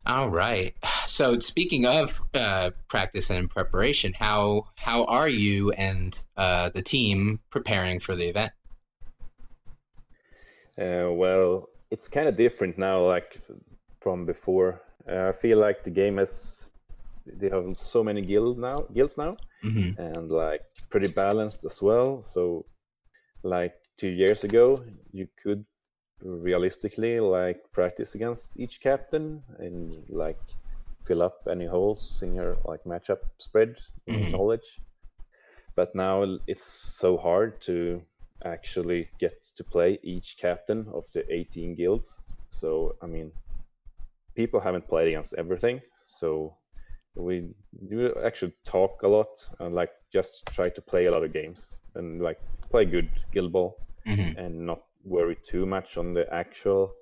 All 0.09 0.31
right. 0.31 0.75
So 1.07 1.39
speaking 1.39 1.85
of 1.85 2.23
uh, 2.33 2.71
practice 2.89 3.31
and 3.31 3.49
preparation, 3.51 4.15
how 4.15 4.69
how 4.77 5.05
are 5.05 5.29
you 5.29 5.71
and 5.73 6.19
uh, 6.37 6.71
the 6.71 6.83
team 6.83 7.41
preparing 7.51 8.01
for 8.01 8.17
the 8.17 8.29
event? 8.29 8.53
Uh, 10.79 11.11
well, 11.13 11.69
it's 11.91 12.09
kind 12.09 12.29
of 12.29 12.37
different 12.37 12.79
now, 12.79 13.05
like 13.05 13.41
from 14.01 14.25
before. 14.25 14.81
Uh, 15.09 15.29
I 15.29 15.33
feel 15.33 15.59
like 15.59 15.85
the 15.85 15.91
game 15.91 16.19
has 16.19 16.67
they 17.27 17.49
have 17.51 17.77
so 17.77 18.03
many 18.03 18.23
guild 18.23 18.59
now, 18.59 18.87
guilds 18.95 19.17
now, 19.19 19.37
Mm-hmm. 19.65 20.01
and 20.01 20.31
like 20.31 20.63
pretty 20.91 21.09
balanced 21.09 21.65
as 21.65 21.83
well. 21.83 22.23
So, 22.25 22.65
like 23.43 23.75
two 23.99 24.09
years 24.09 24.45
ago, 24.45 24.83
you 25.13 25.29
could 25.43 25.65
realistically 26.23 27.21
like 27.21 27.61
practice 27.73 28.15
against 28.15 28.49
each 28.57 28.81
captain 28.81 29.43
and 29.59 30.05
like 30.09 30.41
fill 31.07 31.23
up 31.23 31.41
any 31.51 31.67
holes 31.67 32.21
in 32.23 32.35
your 32.35 32.59
like 32.65 32.85
matchup 32.85 33.21
spread 33.39 33.77
Mhm. 34.09 34.33
knowledge. 34.33 34.81
But 35.77 35.95
now 35.95 36.25
it's 36.47 36.65
so 36.65 37.17
hard 37.17 37.61
to 37.63 38.03
actually 38.45 39.09
get 39.19 39.33
to 39.57 39.65
play 39.65 39.99
each 40.03 40.37
captain 40.41 40.87
of 40.93 41.05
the 41.15 41.25
18 41.33 41.75
guilds. 41.77 42.21
So 42.51 42.97
I 43.03 43.07
mean, 43.07 43.33
people 44.35 44.61
haven't 44.61 44.89
played 44.89 45.09
against 45.09 45.35
everything. 45.35 45.81
So 46.07 46.57
we 47.17 47.51
do 47.89 48.15
actually 48.25 48.53
talk 48.65 49.03
a 49.03 49.09
lot 49.09 49.29
and 49.61 49.75
like 49.75 49.91
just 50.13 50.45
try 50.55 50.69
to 50.71 50.83
play 50.83 51.07
a 51.07 51.11
lot 51.13 51.25
of 51.25 51.33
games 51.33 51.81
and 51.95 52.21
like 52.23 52.39
play 52.71 52.85
good 52.85 53.11
guild 53.33 53.53
ball 53.53 53.77
Mm-hmm. 54.07 54.39
and 54.39 54.67
not 54.67 54.81
worry 55.05 55.37
too 55.37 55.67
much 55.67 55.97
on 55.97 56.15
the 56.15 56.33
actual 56.33 56.93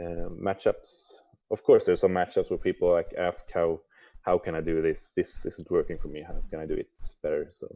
uh, 0.00 0.28
matchups. 0.30 1.12
Of 1.50 1.62
course, 1.62 1.84
there's 1.84 2.00
some 2.00 2.12
matchups 2.12 2.50
where 2.50 2.58
people 2.58 2.92
like 2.92 3.12
ask 3.18 3.46
how 3.52 3.80
how 4.22 4.38
can 4.38 4.54
I 4.54 4.60
do 4.60 4.82
this? 4.82 5.12
This 5.16 5.46
isn't 5.46 5.70
working 5.70 5.96
for 5.98 6.08
me. 6.08 6.22
How 6.22 6.42
can 6.50 6.60
I 6.60 6.66
do 6.66 6.74
it 6.74 7.00
better? 7.22 7.46
So 7.50 7.66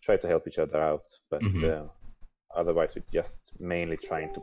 try 0.00 0.16
to 0.16 0.28
help 0.28 0.46
each 0.46 0.58
other 0.58 0.80
out. 0.80 1.02
But 1.30 1.42
Mhm. 1.42 1.64
uh, 1.64 1.88
otherwise, 2.54 2.94
we're 2.94 3.12
just 3.12 3.52
mainly 3.58 3.96
trying 3.96 4.32
to 4.34 4.40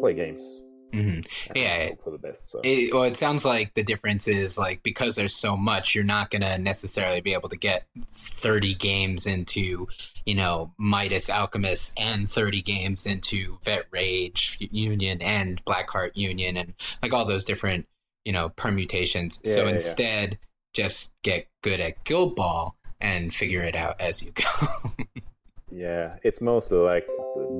play 0.00 0.14
games. 0.14 0.62
Mm-hmm. 0.92 1.20
Yeah. 1.54 1.90
for 2.02 2.10
the 2.10 2.18
best. 2.18 2.50
So 2.50 2.60
It, 2.62 2.92
well, 2.92 3.04
it 3.04 3.16
sounds 3.16 3.44
like 3.44 3.74
the 3.74 3.82
difference 3.82 4.28
is 4.28 4.56
like 4.58 4.82
because 4.82 5.16
there's 5.16 5.34
so 5.34 5.56
much, 5.56 5.94
you're 5.94 6.04
not 6.04 6.30
going 6.30 6.42
to 6.42 6.58
necessarily 6.58 7.20
be 7.20 7.32
able 7.32 7.48
to 7.48 7.56
get 7.56 7.86
30 8.04 8.74
games 8.74 9.26
into, 9.26 9.86
you 10.24 10.34
know, 10.34 10.72
Midas 10.78 11.28
Alchemist 11.28 11.98
and 12.00 12.30
30 12.30 12.62
games 12.62 13.06
into 13.06 13.58
Vet 13.64 13.86
Rage 13.90 14.56
Union 14.60 15.20
and 15.22 15.64
Blackheart 15.64 16.16
Union 16.16 16.56
and 16.56 16.74
like 17.02 17.12
all 17.12 17.24
those 17.24 17.44
different, 17.44 17.86
you 18.24 18.32
know, 18.32 18.50
permutations. 18.50 19.40
Yeah, 19.44 19.52
so 19.52 19.60
yeah, 19.60 19.66
yeah. 19.66 19.72
instead, 19.72 20.38
just 20.72 21.12
get 21.22 21.48
good 21.62 21.80
at 21.80 22.04
Guild 22.04 22.36
Ball 22.36 22.76
and 23.00 23.32
figure 23.34 23.62
it 23.62 23.76
out 23.76 24.00
as 24.00 24.22
you 24.22 24.32
go. 24.32 24.92
yeah, 25.70 26.16
it's 26.22 26.40
mostly 26.40 26.78
like 26.78 27.06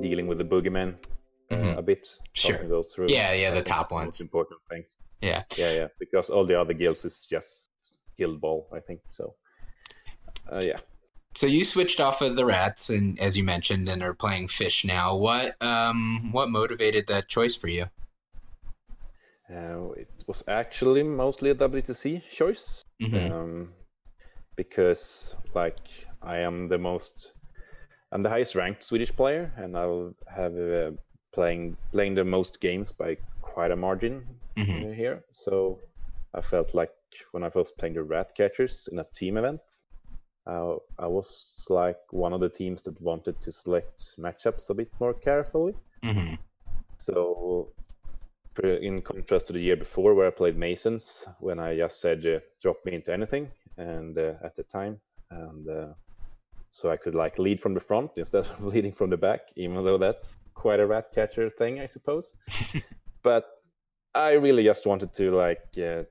dealing 0.01 0.27
with 0.27 0.37
the 0.37 0.45
boogeyman 0.45 0.95
Mhm. 1.51 1.77
a 1.77 1.81
bit. 1.81 2.07
Sure. 2.33 2.57
those 2.67 2.87
through. 2.93 3.07
Yeah, 3.09 3.31
yeah, 3.33 3.51
the 3.51 3.61
top 3.61 3.91
ones. 3.91 4.05
Most 4.05 4.21
important 4.21 4.59
things. 4.69 4.95
yeah. 5.21 5.43
Yeah, 5.57 5.73
yeah, 5.73 5.87
because 5.99 6.29
all 6.29 6.45
the 6.45 6.59
other 6.59 6.73
guilds 6.73 7.05
is 7.05 7.25
just 7.29 7.69
guild 8.17 8.39
ball, 8.41 8.67
I 8.73 8.79
think. 8.79 8.99
So, 9.09 9.35
uh, 10.51 10.59
yeah. 10.63 10.79
So 11.35 11.45
you 11.47 11.63
switched 11.63 11.99
off 11.99 12.21
of 12.21 12.35
the 12.35 12.45
rats, 12.45 12.89
and 12.89 13.19
as 13.19 13.37
you 13.37 13.43
mentioned, 13.43 13.87
and 13.89 14.01
are 14.03 14.13
playing 14.13 14.47
fish 14.47 14.83
now. 14.85 15.15
What 15.15 15.55
um 15.61 16.31
what 16.31 16.49
motivated 16.49 17.07
that 17.07 17.27
choice 17.29 17.55
for 17.55 17.67
you? 17.69 17.85
Uh, 19.49 19.91
it 19.95 20.09
was 20.27 20.43
actually 20.47 21.03
mostly 21.03 21.49
a 21.51 21.55
WTC 21.55 22.21
choice 22.29 22.83
Mhm. 23.01 23.31
um, 23.31 23.73
because, 24.57 25.35
like, 25.53 25.79
I 26.21 26.39
am 26.39 26.67
the 26.67 26.77
most, 26.77 27.31
I'm 28.11 28.21
the 28.21 28.29
highest 28.29 28.55
ranked 28.55 28.83
Swedish 28.83 29.15
player, 29.15 29.53
and 29.55 29.77
I'll 29.77 30.13
have 30.27 30.53
uh, 30.57 30.91
playing 31.37 31.77
playing 31.91 32.15
the 32.15 32.23
most 32.23 32.59
games 32.61 32.91
by 32.91 33.15
quite 33.41 33.71
a 33.71 33.75
margin 33.75 34.15
Mhm. 34.57 34.83
uh, 34.85 34.93
here. 35.01 35.23
So 35.31 35.79
I 36.33 36.41
felt 36.41 36.73
like 36.73 36.93
when 37.31 37.43
I 37.43 37.51
was 37.53 37.71
playing 37.79 37.95
the 37.95 38.03
Rat 38.03 38.29
Catchers 38.35 38.89
in 38.91 38.99
a 38.99 39.05
team 39.19 39.37
event, 39.37 39.61
uh, 40.47 40.75
I 40.97 41.07
was 41.07 41.65
like 41.69 42.01
one 42.11 42.33
of 42.33 42.41
the 42.41 42.49
teams 42.49 42.81
that 42.83 43.01
wanted 43.01 43.35
to 43.41 43.51
select 43.51 44.17
matchups 44.17 44.69
a 44.69 44.73
bit 44.73 44.91
more 44.99 45.13
carefully. 45.13 45.75
Mhm. 46.03 46.37
So, 46.97 47.67
in 48.63 49.01
contrast 49.01 49.47
to 49.47 49.53
the 49.53 49.59
year 49.59 49.77
before, 49.77 50.15
where 50.15 50.27
I 50.27 50.31
played 50.31 50.57
Masons, 50.57 51.25
when 51.39 51.59
I 51.59 51.77
just 51.77 52.01
said, 52.01 52.25
uh, 52.25 52.39
"Drop 52.61 52.77
me 52.85 52.95
into 52.95 53.13
anything," 53.13 53.51
and 53.77 54.17
uh, 54.17 54.33
at 54.47 54.55
the 54.55 54.63
time, 54.63 54.99
and 55.29 55.69
uh, 55.69 55.93
so 56.69 56.89
I 56.89 56.97
could 56.97 57.15
like 57.15 57.37
lead 57.39 57.59
from 57.59 57.73
the 57.73 57.85
front 57.89 58.11
instead 58.17 58.45
of 58.51 58.63
leading 58.73 58.93
from 58.93 59.09
the 59.09 59.17
back, 59.17 59.41
even 59.55 59.83
though 59.85 59.99
that's 59.99 60.37
quite 60.57 60.79
a 60.79 60.87
rat 60.87 61.11
catcher 61.13 61.49
thing, 61.49 61.79
I 61.79 61.85
suppose. 61.85 62.33
but 63.23 63.45
I 64.15 64.31
really 64.31 64.63
just 64.63 64.85
wanted 64.85 65.13
to 65.13 65.31
like 65.31 65.65
uh, 65.77 66.03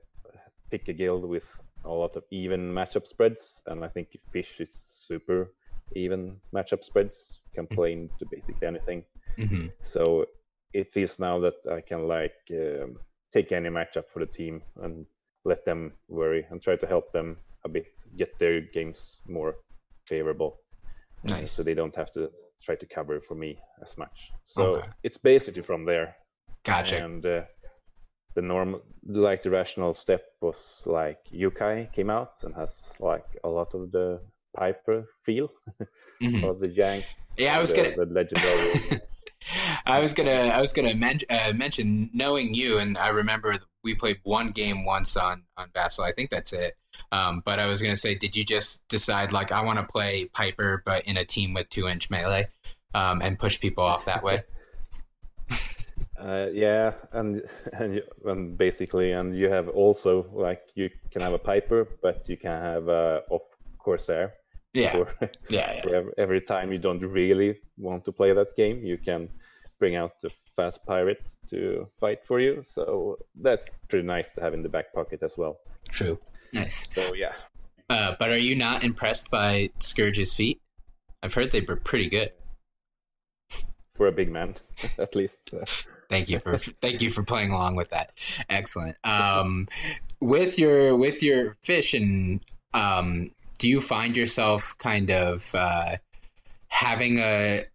pick 0.71 0.87
a 0.87 0.93
guild 0.93 1.25
with 1.25 1.43
a 1.83 1.89
lot 1.89 2.15
of 2.15 2.23
even 2.31 2.73
matchup 2.73 3.05
spreads, 3.07 3.61
and 3.67 3.83
I 3.83 3.89
think 3.89 4.07
Fish 4.31 4.59
is 4.59 4.71
super 4.71 5.51
even 5.95 6.37
matchup 6.53 6.83
spreads. 6.83 7.39
Can 7.55 7.67
play 7.67 7.93
into 7.93 8.25
basically 8.31 8.67
anything. 8.67 9.03
Mhm. 9.37 9.71
So 9.81 10.25
it 10.73 10.93
feels 10.93 11.17
now 11.19 11.39
that 11.39 11.55
I 11.77 11.81
can 11.81 12.07
like 12.07 12.37
um, 12.51 12.99
take 13.33 13.51
any 13.51 13.69
matchup 13.69 14.07
for 14.09 14.19
the 14.19 14.31
team 14.31 14.61
and 14.83 15.07
let 15.43 15.65
them 15.65 15.93
worry 16.07 16.45
and 16.51 16.61
try 16.61 16.75
to 16.75 16.87
help 16.87 17.11
them 17.13 17.37
a 17.65 17.69
bit 17.69 17.87
get 18.15 18.37
their 18.37 18.61
games 18.61 19.21
more 19.27 19.55
favorable, 20.05 20.51
uh, 21.25 21.31
Nice. 21.31 21.51
so 21.51 21.63
they 21.63 21.73
don't 21.73 21.95
have 21.95 22.11
to 22.11 22.29
try 22.61 22.75
to 22.75 22.85
cover 22.85 23.21
for 23.21 23.35
me 23.35 23.57
as 23.81 23.97
much. 23.97 24.31
So 24.43 24.61
Okay. 24.77 24.87
it's 25.03 25.17
basically 25.17 25.61
from 25.63 25.85
there. 25.85 26.15
Gotcha. 26.63 27.03
And 27.03 27.25
uh, 27.25 27.41
the 28.35 28.41
normal, 28.41 28.81
like 29.05 29.41
the 29.43 29.49
rational 29.51 29.93
step 29.93 30.23
was 30.41 30.83
like 30.85 31.19
Yukai 31.33 31.91
came 31.93 32.09
out 32.09 32.43
and 32.43 32.53
has 32.55 32.91
like 32.99 33.25
a 33.43 33.49
lot 33.49 33.73
of 33.73 33.91
the 33.91 34.19
Piper 34.55 35.05
feel 35.25 35.49
Mhm. 36.21 36.43
or 36.43 36.55
the 36.55 36.69
Yanks. 36.69 37.33
Yeah, 37.37 37.57
I 37.57 37.61
was 37.61 37.73
the, 37.73 37.83
gonna- 37.83 38.05
the 38.05 38.13
legendary. 38.13 39.01
I 39.87 40.01
was 40.01 40.13
gonna 40.13 40.29
I 40.31 40.59
was 40.59 40.73
gonna 40.73 40.93
men- 40.93 41.21
uh, 41.29 41.53
mention 41.55 42.09
knowing 42.13 42.53
you, 42.53 42.77
and 42.77 42.97
I 42.97 43.07
remember 43.07 43.57
we 43.83 43.95
played 43.95 44.19
one 44.23 44.51
game 44.51 44.83
once 44.83 45.15
on 45.15 45.43
on 45.55 45.69
Vassal. 45.73 46.03
I 46.03 46.11
think 46.11 46.29
that's 46.29 46.51
it. 46.51 46.75
Um, 47.11 47.41
but 47.43 47.57
I 47.57 47.67
was 47.67 47.81
gonna 47.81 47.97
say, 47.97 48.13
did 48.13 48.35
you 48.35 48.43
just 48.43 48.85
decide 48.89 49.31
like 49.31 49.51
I 49.51 49.61
want 49.61 49.79
to 49.79 49.85
play 49.85 50.25
Piper, 50.25 50.83
but 50.85 51.05
in 51.05 51.15
a 51.15 51.23
team 51.23 51.53
with 51.53 51.69
two 51.69 51.87
inch 51.87 52.09
melee, 52.09 52.49
um, 52.93 53.21
and 53.21 53.39
push 53.39 53.59
people 53.59 53.83
off 53.83 54.05
that 54.05 54.23
way? 54.23 54.43
Uh, 56.19 56.47
yeah, 56.51 56.93
and 57.11 57.43
and, 57.73 58.01
and 58.25 58.57
basically, 58.57 59.11
and 59.11 59.37
you 59.37 59.51
have 59.51 59.69
also 59.69 60.25
like 60.33 60.61
you 60.73 60.89
can 61.11 61.21
have 61.21 61.33
a 61.33 61.37
piper, 61.37 61.87
but 62.01 62.27
you 62.27 62.35
can 62.35 62.59
have 62.59 62.87
a 62.87 63.21
off 63.29 63.43
corsair. 63.77 64.33
Yeah, 64.73 64.91
For, 64.93 65.13
yeah, 65.21 65.73
yeah. 65.73 65.81
for 65.83 65.95
every, 65.95 66.11
every 66.17 66.41
time 66.41 66.71
you 66.71 66.79
don't 66.79 67.01
really 67.01 67.59
want 67.77 68.03
to 68.05 68.11
play 68.11 68.33
that 68.33 68.55
game, 68.55 68.83
you 68.83 68.97
can 68.97 69.29
bring 69.79 69.95
out 69.95 70.19
the 70.21 70.31
fast 70.55 70.83
pirate 70.85 71.35
to 71.49 71.87
fight 71.99 72.19
for 72.25 72.39
you. 72.39 72.61
So 72.63 73.17
that's 73.39 73.67
pretty 73.89 74.05
nice 74.07 74.31
to 74.31 74.41
have 74.41 74.53
in 74.53 74.63
the 74.63 74.69
back 74.69 74.93
pocket 74.93 75.21
as 75.23 75.37
well. 75.37 75.59
True. 75.89 76.19
Nice. 76.53 76.87
So 76.93 77.13
yeah, 77.13 77.33
Uh, 77.89 78.15
but 78.19 78.29
are 78.29 78.37
you 78.37 78.55
not 78.55 78.83
impressed 78.83 79.29
by 79.29 79.69
Scourge's 79.79 80.33
feet? 80.33 80.61
I've 81.23 81.33
heard 81.33 81.51
they 81.51 81.61
were 81.61 81.75
pretty 81.75 82.09
good. 82.09 82.31
for 83.95 84.07
a 84.07 84.11
big 84.11 84.31
man, 84.31 84.55
at 84.99 85.15
least. 85.15 85.49
So. 85.49 85.63
Thank 86.09 86.29
you 86.29 86.39
for 86.39 86.57
thank 86.81 87.01
you 87.01 87.09
for 87.09 87.23
playing 87.23 87.51
along 87.51 87.75
with 87.75 87.89
that. 87.89 88.11
Excellent. 88.49 88.95
Um, 89.03 89.67
with 90.21 90.57
your 90.59 90.95
with 90.95 91.21
your 91.23 91.53
fish 91.63 91.93
and 91.93 92.39
um, 92.73 93.31
do 93.59 93.67
you 93.67 93.81
find 93.81 94.15
yourself 94.15 94.75
kind 94.77 95.09
of 95.11 95.53
uh, 95.55 95.97
having 96.69 97.17
a 97.19 97.65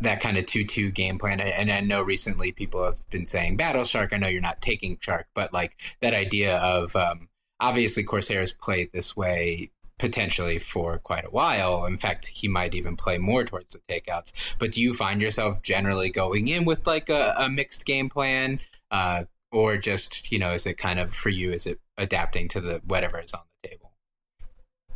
that 0.00 0.20
kind 0.20 0.36
of 0.36 0.46
two-two 0.46 0.90
game 0.90 1.18
plan. 1.18 1.40
And 1.40 1.70
I 1.70 1.80
know 1.80 2.02
recently 2.02 2.52
people 2.52 2.84
have 2.84 3.08
been 3.10 3.26
saying 3.26 3.56
Battle 3.56 3.84
Shark. 3.84 4.12
I 4.12 4.16
know 4.16 4.28
you're 4.28 4.40
not 4.40 4.60
taking 4.60 4.98
Shark, 5.00 5.28
but 5.34 5.52
like 5.52 5.76
that 6.00 6.14
idea 6.14 6.56
of 6.56 6.96
um, 6.96 7.28
obviously 7.60 8.02
Corsairs 8.02 8.52
played 8.52 8.92
this 8.92 9.16
way 9.16 9.70
potentially 9.98 10.58
for 10.58 10.98
quite 10.98 11.24
a 11.24 11.30
while. 11.30 11.86
In 11.86 11.96
fact, 11.96 12.26
he 12.26 12.48
might 12.48 12.74
even 12.74 12.96
play 12.96 13.18
more 13.18 13.44
towards 13.44 13.74
the 13.74 13.80
takeouts. 13.88 14.54
But 14.58 14.72
do 14.72 14.80
you 14.80 14.92
find 14.92 15.22
yourself 15.22 15.62
generally 15.62 16.10
going 16.10 16.48
in 16.48 16.64
with 16.64 16.86
like 16.86 17.08
a, 17.08 17.34
a 17.38 17.48
mixed 17.48 17.86
game 17.86 18.08
plan, 18.08 18.60
uh, 18.90 19.24
or 19.52 19.76
just 19.76 20.30
you 20.30 20.38
know, 20.38 20.52
is 20.52 20.66
it 20.66 20.76
kind 20.76 20.98
of 20.98 21.14
for 21.14 21.30
you? 21.30 21.50
Is 21.50 21.66
it 21.66 21.80
adapting 21.96 22.48
to 22.48 22.60
the 22.60 22.82
whatever 22.84 23.20
is 23.20 23.32
on 23.32 23.40
the 23.62 23.68
table? 23.68 23.92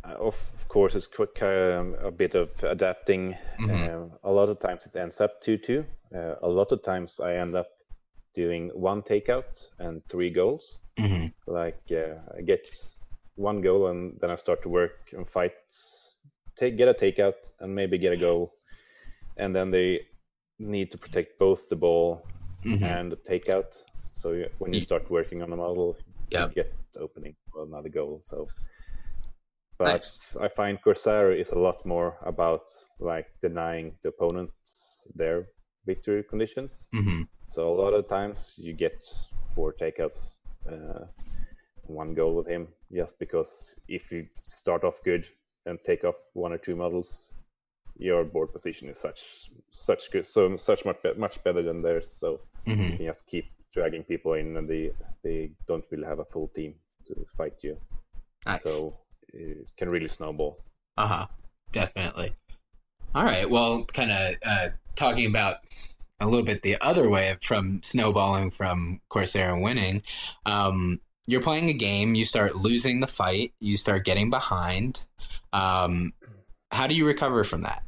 Uh, 0.03 0.31
course, 0.71 0.95
it's 0.95 1.07
quick, 1.07 1.41
um, 1.41 1.95
a 2.01 2.11
bit 2.11 2.33
of 2.33 2.49
adapting. 2.63 3.35
Mm-hmm. 3.59 3.83
Uh, 3.83 4.07
a 4.23 4.31
lot 4.31 4.47
of 4.49 4.57
times 4.59 4.85
it 4.85 4.95
ends 4.95 5.19
up 5.19 5.41
two-two. 5.41 5.83
Uh, 6.15 6.35
a 6.41 6.47
lot 6.47 6.71
of 6.71 6.81
times 6.81 7.19
I 7.19 7.33
end 7.33 7.55
up 7.55 7.67
doing 8.33 8.69
one 8.73 9.01
takeout 9.01 9.67
and 9.79 10.01
three 10.07 10.29
goals. 10.29 10.79
Mm-hmm. 10.97 11.27
Like 11.45 11.81
uh, 11.91 12.15
I 12.37 12.41
get 12.41 12.65
one 13.35 13.59
goal 13.61 13.87
and 13.87 14.17
then 14.21 14.31
I 14.31 14.37
start 14.37 14.61
to 14.63 14.69
work 14.69 15.11
and 15.11 15.29
fight, 15.29 15.55
take 16.55 16.77
get 16.77 16.87
a 16.87 16.93
takeout 16.93 17.39
and 17.59 17.75
maybe 17.75 17.97
get 17.97 18.13
a 18.13 18.17
goal, 18.17 18.53
and 19.35 19.53
then 19.53 19.71
they 19.71 19.99
need 20.57 20.91
to 20.91 20.97
protect 20.97 21.37
both 21.37 21.67
the 21.67 21.75
ball 21.75 22.25
mm-hmm. 22.63 22.83
and 22.83 23.11
the 23.11 23.17
takeout. 23.17 23.77
So 24.13 24.45
when 24.59 24.73
you 24.73 24.81
start 24.81 25.11
working 25.11 25.41
on 25.43 25.51
a 25.51 25.57
model, 25.57 25.97
yep. 26.29 26.49
you 26.49 26.63
get 26.63 26.73
opening 26.97 27.35
for 27.51 27.63
another 27.63 27.89
goal. 27.89 28.21
So, 28.23 28.47
but 29.81 29.93
nice. 29.93 30.37
I 30.39 30.47
find 30.47 30.81
Corsair 30.81 31.31
is 31.31 31.51
a 31.51 31.59
lot 31.59 31.85
more 31.85 32.17
about 32.25 32.71
like 32.99 33.27
denying 33.41 33.93
the 34.03 34.09
opponents 34.09 35.07
their 35.15 35.47
victory 35.85 36.23
conditions. 36.23 36.87
Mm-hmm. 36.93 37.23
So 37.47 37.67
a 37.67 37.77
lot 37.81 37.93
of 37.93 38.07
times 38.07 38.53
you 38.57 38.73
get 38.73 39.05
four 39.55 39.73
takeouts. 39.73 40.35
Uh, 40.71 41.05
one 41.87 42.13
goal 42.13 42.35
with 42.35 42.47
him 42.47 42.67
just 42.93 43.17
because 43.19 43.75
if 43.87 44.11
you 44.11 44.27
start 44.43 44.83
off 44.83 45.01
good 45.03 45.27
and 45.65 45.79
take 45.83 46.03
off 46.03 46.15
one 46.33 46.53
or 46.53 46.59
two 46.59 46.75
models, 46.75 47.33
your 47.97 48.23
board 48.23 48.53
position 48.53 48.87
is 48.87 48.99
such 48.99 49.49
such 49.71 50.11
good, 50.11 50.25
so 50.25 50.55
such 50.57 50.85
much 50.85 50.99
much 51.17 51.43
better 51.43 51.63
than 51.63 51.81
theirs. 51.81 52.07
So 52.07 52.41
mm-hmm. 52.67 52.81
you 52.81 52.97
can 52.97 53.05
just 53.07 53.25
keep 53.27 53.45
dragging 53.73 54.03
people 54.03 54.33
in, 54.33 54.57
and 54.57 54.69
they 54.69 54.91
they 55.23 55.51
don't 55.67 55.85
really 55.91 56.05
have 56.05 56.19
a 56.19 56.25
full 56.25 56.49
team 56.49 56.75
to 57.07 57.25
fight 57.35 57.55
you. 57.63 57.77
Nice. 58.45 58.63
So 58.63 59.00
it 59.33 59.71
can 59.77 59.89
really 59.89 60.07
snowball. 60.07 60.59
Uh 60.97 61.07
huh. 61.07 61.27
Definitely. 61.71 62.33
All 63.15 63.23
right. 63.23 63.49
Well, 63.49 63.85
kind 63.85 64.11
of 64.11 64.35
uh, 64.45 64.69
talking 64.95 65.25
about 65.25 65.57
a 66.19 66.27
little 66.27 66.45
bit 66.45 66.61
the 66.61 66.77
other 66.81 67.09
way 67.09 67.35
from 67.41 67.81
snowballing 67.83 68.51
from 68.51 69.01
Corsair 69.09 69.53
and 69.53 69.63
winning. 69.63 70.03
Um, 70.45 71.01
you're 71.27 71.41
playing 71.41 71.69
a 71.69 71.73
game, 71.73 72.15
you 72.15 72.25
start 72.25 72.55
losing 72.55 72.99
the 72.99 73.07
fight, 73.07 73.53
you 73.59 73.77
start 73.77 74.05
getting 74.05 74.29
behind. 74.29 75.05
Um, 75.53 76.13
how 76.71 76.87
do 76.87 76.95
you 76.95 77.05
recover 77.05 77.43
from 77.43 77.63
that? 77.63 77.83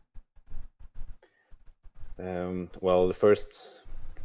Um, 2.20 2.70
well, 2.80 3.08
the 3.08 3.14
first 3.14 3.82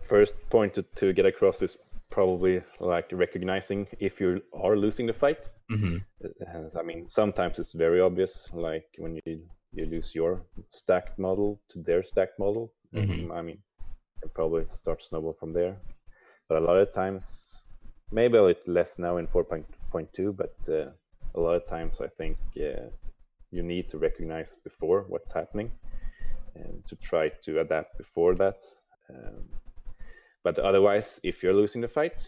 first 0.09 0.35
point 0.51 0.75
to, 0.75 0.83
to, 0.97 1.13
get 1.13 1.27
across 1.27 1.61
is 1.63 1.77
probably 2.11 2.63
like 2.81 3.09
recognizing 3.13 3.87
if 4.01 4.21
you 4.21 4.41
are 4.53 4.77
losing 4.77 5.07
the 5.07 5.13
fight. 5.13 5.53
Mm-hmm. 5.71 6.79
I 6.79 6.83
mean, 6.83 7.09
sometimes 7.09 7.59
it's 7.59 7.73
very 7.73 8.01
obvious, 8.01 8.49
like 8.53 8.87
when 8.99 9.21
you 9.25 9.41
you 9.73 9.87
lose 9.87 10.15
your 10.15 10.43
stacked 10.71 11.19
model 11.19 11.61
to 11.69 11.83
their 11.83 12.03
stacked 12.03 12.39
model. 12.39 12.73
Mm-hmm. 12.95 13.31
I 13.33 13.43
mean, 13.43 13.59
probably 14.35 14.67
start 14.67 15.03
snowball 15.03 15.37
from 15.39 15.53
there. 15.53 15.77
But 16.49 16.63
a 16.63 16.65
lot 16.65 16.79
of 16.79 16.93
times, 16.93 17.63
maybe 18.11 18.39
a 18.39 18.43
little 18.43 18.73
less 18.73 18.99
now 18.99 19.19
in 19.19 19.27
4.2, 19.27 20.37
but 20.37 20.57
uh, 20.69 20.91
a 21.35 21.41
lot 21.41 21.55
of 21.55 21.67
times 21.67 22.01
I 22.01 22.09
think 22.09 22.39
uh, 22.57 22.89
you 23.51 23.63
need 23.63 23.91
to 23.91 23.99
recognize 23.99 24.57
before 24.65 25.05
what's 25.09 25.33
happening 25.33 25.71
and 26.55 26.85
to 26.87 26.97
try 26.97 27.29
to 27.45 27.61
adapt 27.61 27.99
before 27.99 28.35
that. 28.37 28.63
Um, 29.11 29.45
but 30.49 30.59
otherwise, 30.59 31.21
if 31.23 31.43
you're 31.43 31.53
losing 31.53 31.83
the 31.83 31.89
fight, 31.89 32.27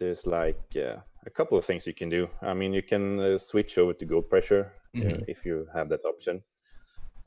there's 0.00 0.26
like 0.26 0.60
uh, 0.76 0.96
a 1.26 1.30
couple 1.30 1.56
of 1.56 1.64
things 1.64 1.86
you 1.86 1.94
can 1.94 2.08
do. 2.08 2.28
I 2.42 2.54
mean, 2.54 2.72
you 2.72 2.82
can 2.82 3.20
uh, 3.20 3.38
switch 3.38 3.78
over 3.78 3.92
to 3.92 4.04
gold 4.04 4.28
pressure 4.28 4.72
uh, 4.96 5.00
mm-hmm. 5.00 5.22
if 5.28 5.46
you 5.46 5.68
have 5.72 5.88
that 5.90 6.04
option. 6.04 6.42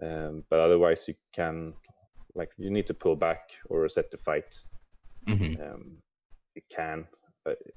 Um, 0.01 0.43
but 0.49 0.59
otherwise, 0.59 1.07
you 1.07 1.15
can 1.33 1.73
like 2.33 2.51
you 2.57 2.69
need 2.69 2.85
to 2.87 2.93
pull 2.93 3.15
back 3.15 3.51
or 3.69 3.81
reset 3.81 4.11
the 4.11 4.17
fight. 4.17 4.59
Mm-hmm. 5.25 5.61
Um, 5.61 5.97
you 6.55 6.61
can 6.69 7.05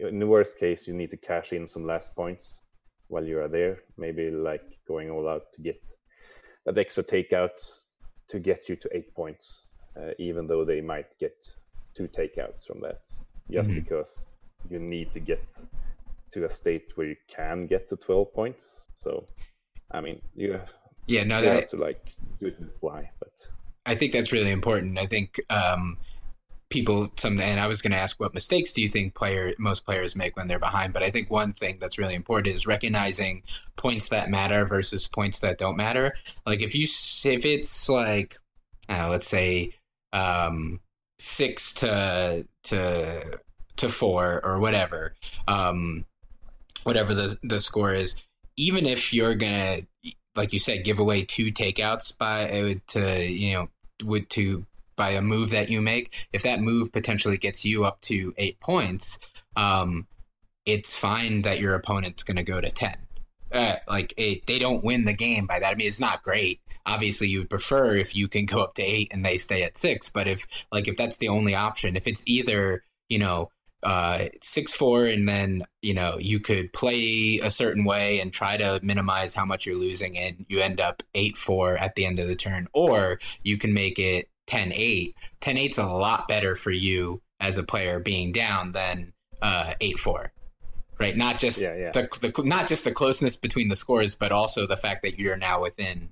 in 0.00 0.18
the 0.18 0.26
worst 0.26 0.58
case, 0.58 0.88
you 0.88 0.94
need 0.94 1.10
to 1.10 1.16
cash 1.16 1.52
in 1.52 1.64
some 1.66 1.86
last 1.86 2.14
points 2.16 2.62
while 3.08 3.24
you 3.24 3.38
are 3.38 3.48
there. 3.48 3.78
Maybe 3.96 4.30
like 4.30 4.64
going 4.88 5.10
all 5.10 5.28
out 5.28 5.52
to 5.52 5.62
get 5.62 5.90
that 6.66 6.78
extra 6.78 7.04
takeout 7.04 7.58
to 8.28 8.40
get 8.40 8.68
you 8.68 8.76
to 8.76 8.88
eight 8.92 9.14
points, 9.14 9.68
uh, 9.96 10.10
even 10.18 10.48
though 10.48 10.64
they 10.64 10.80
might 10.80 11.16
get 11.20 11.36
two 11.98 12.08
takeouts 12.08 12.64
from 12.64 12.80
that, 12.80 13.00
just 13.50 13.70
mm-hmm. 13.70 13.80
because 13.80 14.32
you 14.70 14.78
need 14.78 15.12
to 15.12 15.20
get 15.20 15.42
to 16.30 16.44
a 16.44 16.50
state 16.50 16.92
where 16.94 17.08
you 17.08 17.16
can 17.26 17.66
get 17.66 17.88
to 17.88 17.96
12 17.96 18.32
points. 18.32 18.88
So, 18.94 19.26
I 19.90 20.00
mean, 20.00 20.20
you 20.36 20.60
yeah, 21.06 21.24
no, 21.24 21.38
you 21.38 21.46
that, 21.46 21.54
have 21.54 21.70
to 21.70 21.76
like 21.76 22.04
do 22.38 22.46
it 22.46 22.58
in 22.58 22.66
the 22.66 22.72
fly, 22.78 23.10
but 23.18 23.32
I 23.84 23.94
think 23.96 24.12
that's 24.12 24.32
really 24.32 24.50
important. 24.50 24.98
I 24.98 25.06
think 25.06 25.40
um, 25.50 25.96
people 26.70 27.10
some 27.16 27.40
and 27.40 27.58
I 27.58 27.66
was 27.66 27.82
going 27.82 27.92
to 27.92 27.98
ask 27.98 28.20
what 28.20 28.34
mistakes 28.34 28.72
do 28.72 28.82
you 28.82 28.88
think 28.88 29.14
player 29.14 29.54
most 29.58 29.84
players 29.84 30.14
make 30.14 30.36
when 30.36 30.48
they're 30.48 30.58
behind 30.58 30.92
but 30.92 31.02
I 31.02 31.10
think 31.10 31.30
one 31.30 31.52
thing 31.52 31.78
that's 31.80 31.98
really 31.98 32.14
important 32.14 32.54
is 32.54 32.66
recognizing 32.66 33.42
points 33.76 34.10
that 34.10 34.28
matter 34.28 34.66
versus 34.66 35.08
points 35.08 35.40
that 35.40 35.56
don't 35.56 35.76
matter 35.76 36.14
like 36.44 36.60
if 36.60 36.74
you 36.74 36.82
if 36.82 37.46
it's 37.46 37.88
like 37.88 38.36
uh, 38.88 39.08
let's 39.08 39.26
say 39.26 39.72
um 40.12 40.80
6 41.18 41.74
to 41.74 42.46
to 42.64 43.40
to 43.76 43.88
4 43.88 44.40
or 44.44 44.58
whatever 44.60 45.14
um 45.46 46.04
whatever 46.84 47.14
the 47.14 47.38
the 47.42 47.60
score 47.60 47.92
is 47.92 48.16
even 48.56 48.86
if 48.86 49.12
you're 49.12 49.34
to 49.34 50.12
like 50.36 50.52
you 50.52 50.58
said 50.58 50.84
give 50.84 50.98
away 50.98 51.24
two 51.24 51.52
takeouts 51.52 52.16
by 52.16 52.80
to 52.88 53.24
you 53.24 53.52
know 53.54 53.68
would 54.04 54.30
to 54.30 54.66
by 54.98 55.12
a 55.12 55.22
move 55.22 55.48
that 55.48 55.70
you 55.70 55.80
make, 55.80 56.28
if 56.30 56.42
that 56.42 56.60
move 56.60 56.92
potentially 56.92 57.38
gets 57.38 57.64
you 57.64 57.86
up 57.86 58.02
to 58.02 58.34
eight 58.36 58.60
points, 58.60 59.18
um, 59.56 60.06
it's 60.66 60.94
fine 60.94 61.40
that 61.42 61.60
your 61.60 61.74
opponent's 61.74 62.22
to 62.36 62.42
go 62.42 62.60
to 62.60 62.68
10. 62.68 62.94
Uh, 63.50 63.76
like 63.88 64.12
it, 64.18 64.46
they 64.46 64.58
don't 64.58 64.84
win 64.84 65.06
the 65.06 65.14
game 65.14 65.46
by 65.46 65.58
that. 65.58 65.72
I 65.72 65.74
mean, 65.74 65.86
it's 65.86 66.00
not 66.00 66.22
great. 66.22 66.60
Obviously, 66.88 67.28
you 67.28 67.40
would 67.40 67.50
prefer 67.50 67.96
if 67.96 68.16
you 68.16 68.28
can 68.28 68.46
go 68.46 68.62
up 68.62 68.74
to 68.74 68.82
eight 68.82 69.08
and 69.12 69.24
they 69.24 69.36
stay 69.36 69.62
at 69.62 69.76
six. 69.76 70.08
But 70.08 70.26
if 70.26 70.46
like 70.72 70.88
if 70.88 70.96
that's 70.96 71.18
the 71.18 71.28
only 71.28 71.54
option, 71.54 71.96
if 71.96 72.06
it's 72.06 72.22
either 72.26 72.82
you 73.10 73.18
know 73.18 73.50
uh, 73.82 74.24
six 74.42 74.72
four 74.72 75.06
and 75.06 75.28
then 75.28 75.64
you 75.82 75.92
know 75.92 76.16
you 76.18 76.40
could 76.40 76.72
play 76.72 77.38
a 77.42 77.50
certain 77.50 77.84
way 77.84 78.18
and 78.18 78.32
try 78.32 78.56
to 78.56 78.80
minimize 78.82 79.34
how 79.34 79.44
much 79.44 79.66
you're 79.66 79.76
losing, 79.76 80.16
and 80.16 80.46
you 80.48 80.60
end 80.60 80.80
up 80.80 81.02
eight 81.14 81.36
four 81.36 81.76
at 81.76 81.94
the 81.94 82.06
end 82.06 82.18
of 82.18 82.26
the 82.26 82.34
turn, 82.34 82.68
or 82.72 83.18
you 83.42 83.58
can 83.58 83.74
make 83.74 83.98
it 83.98 84.30
10 84.48 84.72
8, 84.74 85.14
10 85.40 85.56
8's 85.56 85.78
a 85.78 85.86
lot 85.86 86.26
better 86.26 86.56
for 86.56 86.70
you 86.70 87.20
as 87.38 87.58
a 87.58 87.62
player 87.62 88.00
being 88.00 88.32
down 88.32 88.72
than 88.72 89.12
uh, 89.42 89.74
8 89.80 89.98
4. 89.98 90.32
Right? 90.98 91.16
Not 91.16 91.38
just 91.38 91.62
yeah, 91.62 91.76
yeah. 91.76 91.90
The, 91.92 92.08
the 92.20 92.42
not 92.42 92.66
just 92.66 92.82
the 92.82 92.90
closeness 92.90 93.36
between 93.36 93.68
the 93.68 93.76
scores, 93.76 94.16
but 94.16 94.32
also 94.32 94.66
the 94.66 94.76
fact 94.76 95.02
that 95.04 95.16
you're 95.16 95.36
now 95.36 95.62
within 95.62 96.10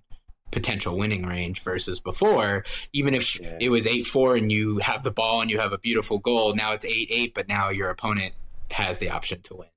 potential 0.51 0.97
winning 0.97 1.27
range 1.27 1.63
versus 1.63 2.01
before. 2.01 2.65
Even 2.93 3.15
if 3.15 3.41
yeah. 3.41 3.59
it 3.61 3.69
was 3.71 3.87
8 3.87 4.07
4 4.07 4.37
and 4.37 4.53
you 4.53 4.79
have 4.79 5.03
the 5.03 5.11
ball 5.11 5.41
and 5.41 5.51
you 5.51 5.59
have 5.59 5.73
a 5.73 5.79
beautiful 5.79 6.19
goal, 6.19 6.55
now 6.55 6.73
it's 6.73 6.85
8 6.85 7.09
8, 7.11 7.35
but 7.35 7.49
now 7.49 7.69
your 7.71 7.91
opponent 7.91 8.35
has 8.71 8.99
the 8.99 9.11
option 9.11 9.43
to 9.43 9.57
win. 9.57 9.69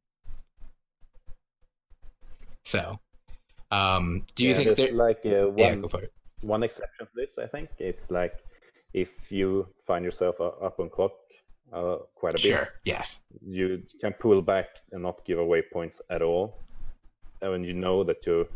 So, 2.63 2.97
um, 3.71 4.25
do 4.35 4.43
you 4.43 4.53
think 4.53 4.75
there 4.75 4.91
like 4.91 5.25
uh, 5.25 5.47
one, 5.47 5.57
yeah, 5.57 5.99
one 6.41 6.63
exception 6.63 7.07
to 7.07 7.11
this? 7.15 7.39
I 7.39 7.47
think 7.47 7.69
it's 7.79 8.11
like 8.11 8.35
if 8.93 9.09
you 9.29 9.67
find 9.87 10.05
yourself 10.05 10.39
up 10.39 10.79
on 10.79 10.89
clock 10.89 11.11
uh, 11.73 11.97
quite 12.15 12.33
a 12.33 12.35
bit, 12.35 12.41
sure, 12.41 12.67
yes, 12.83 13.23
you 13.41 13.81
can 14.01 14.13
pull 14.13 14.41
back 14.41 14.67
and 14.91 15.03
not 15.03 15.25
give 15.25 15.39
away 15.39 15.61
points 15.61 16.01
at 16.09 16.21
all, 16.21 16.59
and 17.41 17.65
you 17.65 17.73
know 17.73 18.03
that 18.03 18.25
you 18.25 18.37
you 18.37 18.47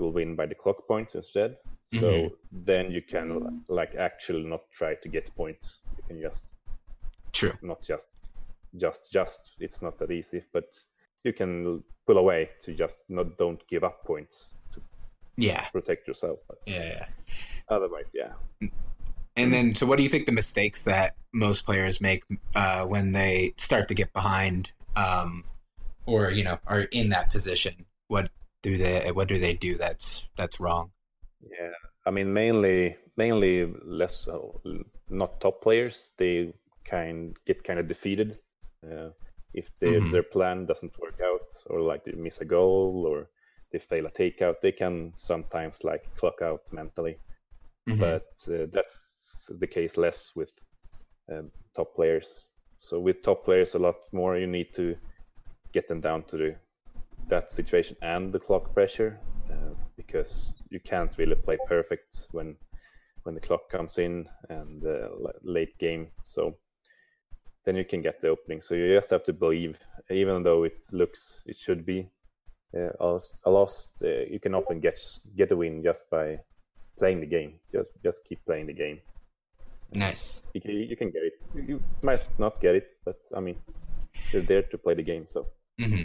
will 0.00 0.12
win 0.12 0.34
by 0.34 0.46
the 0.46 0.54
clock 0.54 0.86
points 0.88 1.14
instead. 1.14 1.56
So 1.84 1.98
mm-hmm. 1.98 2.34
then 2.52 2.90
you 2.90 3.02
can 3.02 3.62
like 3.68 3.94
actually 3.94 4.44
not 4.44 4.62
try 4.72 4.94
to 4.94 5.08
get 5.08 5.34
points. 5.36 5.80
You 5.96 6.04
can 6.08 6.20
just 6.20 6.42
true, 7.32 7.52
not 7.62 7.82
just 7.82 8.08
just 8.76 9.12
just. 9.12 9.40
It's 9.60 9.82
not 9.82 9.98
that 9.98 10.10
easy, 10.10 10.42
but 10.52 10.68
you 11.24 11.32
can 11.32 11.82
pull 12.06 12.18
away 12.18 12.50
to 12.62 12.74
just 12.74 13.04
not 13.08 13.36
don't 13.38 13.60
give 13.68 13.84
up 13.84 14.04
points 14.04 14.56
to 14.72 14.80
yeah 15.36 15.68
protect 15.68 16.08
yourself. 16.08 16.38
Yeah. 16.66 17.06
Otherwise, 17.68 18.10
yeah. 18.14 18.32
And 19.36 19.54
then, 19.54 19.74
so 19.74 19.86
what 19.86 19.96
do 19.96 20.02
you 20.02 20.08
think 20.08 20.26
the 20.26 20.32
mistakes 20.32 20.82
that 20.82 21.14
most 21.32 21.64
players 21.64 22.00
make 22.00 22.24
uh, 22.54 22.84
when 22.84 23.12
they 23.12 23.54
start 23.56 23.88
to 23.88 23.94
get 23.94 24.12
behind, 24.12 24.72
um, 24.96 25.44
or 26.04 26.30
you 26.30 26.44
know, 26.44 26.58
are 26.66 26.82
in 26.82 27.10
that 27.10 27.30
position? 27.30 27.86
What 28.08 28.30
do 28.62 28.76
they 28.76 29.10
What 29.12 29.28
do 29.28 29.38
they 29.38 29.54
do 29.54 29.76
that's 29.76 30.28
that's 30.36 30.60
wrong? 30.60 30.92
Yeah, 31.40 31.72
I 32.06 32.10
mean, 32.10 32.32
mainly 32.32 32.96
mainly 33.16 33.72
less 33.84 34.28
uh, 34.28 34.38
not 35.08 35.40
top 35.40 35.62
players. 35.62 36.12
They 36.18 36.52
kind 36.84 37.36
get 37.46 37.64
kind 37.64 37.78
of 37.78 37.88
defeated 37.88 38.38
uh, 38.84 39.10
if 39.54 39.66
they, 39.80 39.92
mm-hmm. 39.92 40.10
their 40.10 40.22
plan 40.22 40.66
doesn't 40.66 40.98
work 40.98 41.20
out, 41.22 41.46
or 41.66 41.80
like 41.80 42.04
they 42.04 42.12
miss 42.12 42.38
a 42.40 42.44
goal, 42.44 43.04
or 43.06 43.28
they 43.72 43.78
fail 43.78 44.06
a 44.06 44.10
takeout. 44.10 44.56
They 44.62 44.72
can 44.72 45.12
sometimes 45.16 45.84
like 45.84 46.04
clock 46.16 46.42
out 46.42 46.62
mentally, 46.72 47.16
mm-hmm. 47.88 48.00
but 48.00 48.28
uh, 48.48 48.66
that's 48.72 49.50
the 49.58 49.66
case 49.66 49.96
less 49.96 50.32
with 50.36 50.50
um, 51.32 51.50
top 51.74 51.94
players. 51.94 52.50
So 52.76 52.98
with 52.98 53.22
top 53.22 53.44
players, 53.44 53.74
a 53.74 53.78
lot 53.78 53.96
more 54.12 54.38
you 54.38 54.46
need 54.46 54.72
to 54.74 54.96
get 55.72 55.88
them 55.88 56.00
down 56.00 56.24
to 56.24 56.36
the, 56.36 56.56
that 57.30 57.50
situation 57.50 57.96
and 58.02 58.32
the 58.32 58.38
clock 58.38 58.74
pressure, 58.74 59.18
uh, 59.50 59.74
because 59.96 60.52
you 60.70 60.80
can't 60.80 61.16
really 61.18 61.34
play 61.34 61.58
perfect 61.66 62.28
when 62.32 62.56
when 63.24 63.34
the 63.34 63.40
clock 63.40 63.68
comes 63.70 63.98
in 63.98 64.26
and 64.48 64.84
uh, 64.84 65.08
late 65.42 65.76
game. 65.78 66.08
So 66.24 66.56
then 67.64 67.76
you 67.76 67.84
can 67.84 68.02
get 68.02 68.20
the 68.20 68.28
opening. 68.28 68.60
So 68.60 68.74
you 68.74 68.94
just 68.94 69.10
have 69.10 69.24
to 69.24 69.32
believe, 69.32 69.76
even 70.10 70.42
though 70.42 70.64
it 70.64 70.84
looks 70.92 71.42
it 71.46 71.56
should 71.56 71.84
be 71.84 72.08
uh, 72.74 73.18
a 73.44 73.50
loss. 73.50 73.88
Uh, 74.02 74.24
you 74.30 74.40
can 74.40 74.54
often 74.54 74.80
get 74.80 75.00
get 75.36 75.52
a 75.52 75.56
win 75.56 75.82
just 75.82 76.08
by 76.10 76.38
playing 76.98 77.20
the 77.20 77.26
game. 77.26 77.60
Just 77.72 77.90
just 78.04 78.24
keep 78.24 78.44
playing 78.46 78.66
the 78.66 78.74
game. 78.74 79.00
Nice. 79.92 80.42
You 80.54 80.60
can, 80.60 80.70
you 80.70 80.96
can 80.96 81.10
get 81.10 81.22
it. 81.22 81.34
You 81.68 81.82
might 82.02 82.24
not 82.38 82.60
get 82.60 82.76
it, 82.76 82.86
but 83.04 83.18
I 83.36 83.40
mean, 83.40 83.56
you're 84.32 84.42
there 84.42 84.62
to 84.62 84.78
play 84.78 84.94
the 84.94 85.02
game. 85.02 85.26
So. 85.30 85.46
Mm-hmm. 85.80 86.04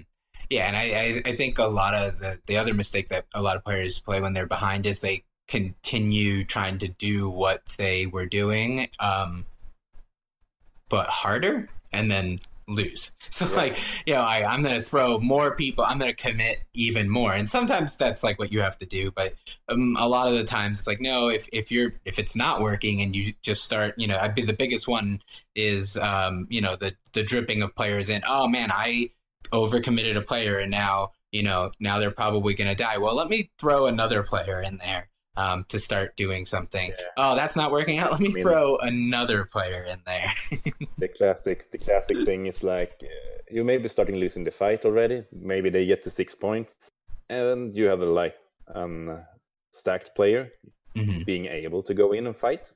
Yeah, 0.49 0.67
and 0.67 0.75
I, 0.77 1.21
I, 1.25 1.36
think 1.36 1.58
a 1.58 1.65
lot 1.65 1.93
of 1.93 2.19
the 2.19 2.39
the 2.45 2.58
other 2.58 2.73
mistake 2.73 3.10
that 3.10 3.25
a 3.34 3.41
lot 3.41 3.55
of 3.55 3.63
players 3.63 3.99
play 3.99 4.21
when 4.21 4.34
they're 4.34 4.45
behind 4.45 4.86
is 4.86 4.99
they 4.99 5.23
continue 5.47 6.43
trying 6.43 6.77
to 6.79 6.88
do 6.88 7.29
what 7.29 7.63
they 7.77 8.05
were 8.05 8.25
doing, 8.25 8.88
um, 8.99 9.45
but 10.89 11.08
harder, 11.08 11.69
and 11.91 12.10
then 12.10 12.38
lose. 12.67 13.12
So 13.31 13.45
yeah. 13.49 13.55
like, 13.58 13.77
you 14.05 14.13
know, 14.13 14.21
I, 14.21 14.45
I'm 14.45 14.63
going 14.63 14.75
to 14.75 14.81
throw 14.81 15.19
more 15.19 15.55
people. 15.58 15.84
I'm 15.84 15.99
going 15.99 16.13
to 16.13 16.15
commit 16.15 16.63
even 16.73 17.10
more. 17.10 17.34
And 17.34 17.49
sometimes 17.49 17.97
that's 17.97 18.23
like 18.23 18.39
what 18.39 18.53
you 18.53 18.62
have 18.62 18.77
to 18.77 18.86
do. 18.86 19.12
But 19.12 19.34
um, 19.67 19.97
a 19.99 20.08
lot 20.08 20.31
of 20.31 20.38
the 20.38 20.45
times 20.45 20.79
it's 20.79 20.88
like, 20.88 21.01
no, 21.01 21.27
if, 21.27 21.49
if 21.51 21.69
you're, 21.69 21.95
if 22.05 22.17
it's 22.17 22.34
not 22.34 22.62
working 22.62 23.01
and 23.01 23.13
you 23.13 23.34
just 23.41 23.65
start, 23.65 23.93
you 23.97 24.08
know, 24.08 24.17
I'd 24.17 24.36
be 24.36 24.45
the 24.45 24.53
biggest 24.53 24.88
one 24.88 25.21
is, 25.53 25.97
um, 25.97 26.47
you 26.49 26.62
know, 26.62 26.77
the, 26.77 26.95
the 27.12 27.23
dripping 27.23 27.62
of 27.62 27.75
players 27.75 28.08
in, 28.08 28.21
oh 28.25 28.47
man, 28.47 28.71
I 28.71 29.10
overcommitted 29.51 30.15
a 30.15 30.21
player 30.21 30.58
and 30.58 30.71
now, 30.71 31.12
you 31.31 31.43
know, 31.43 31.71
now 31.79 31.99
they're 31.99 32.12
probably 32.12 32.53
going 32.53 32.69
to 32.69 32.75
die. 32.75 32.97
Well, 32.97 33.15
let 33.15 33.29
me 33.29 33.51
throw 33.60 33.86
another 33.86 34.23
player 34.23 34.62
in 34.62 34.77
there 34.77 35.10
um, 35.38 35.65
to 35.69 35.79
start 35.79 36.15
doing 36.15 36.45
something. 36.45 36.89
Yeah. 36.89 37.05
Oh, 37.17 37.36
that's 37.36 37.55
not 37.55 37.71
working 37.71 37.97
out. 37.97 38.12
Let 38.12 38.21
me 38.21 38.29
I 38.29 38.34
mean, 38.34 38.43
throw 38.43 38.77
another 38.77 39.45
player 39.45 39.84
in 39.84 40.01
there. 40.05 40.31
the 40.97 41.08
classic, 41.08 41.71
the 41.71 41.77
classic 41.77 42.25
thing 42.25 42.45
is 42.45 42.63
like 42.63 42.93
uh, 43.03 43.08
you 43.49 43.63
may 43.63 43.77
be 43.77 43.89
starting 43.89 44.15
losing 44.15 44.43
the 44.43 44.51
fight 44.51 44.86
already. 44.86 45.23
Maybe 45.31 45.69
they 45.69 45.86
get 45.86 46.03
to 46.03 46.10
six 46.10 46.34
points, 46.34 46.89
and 47.29 47.75
you 47.75 47.86
have 47.86 48.01
a 48.01 48.05
like 48.05 48.36
um, 48.73 49.19
stacked 49.71 50.15
player 50.15 50.49
mm-hmm. 50.95 51.23
being 51.23 51.45
able 51.45 51.84
to 51.84 51.93
go 51.93 52.13
in 52.13 52.27
and 52.27 52.36
fight. 52.36 52.71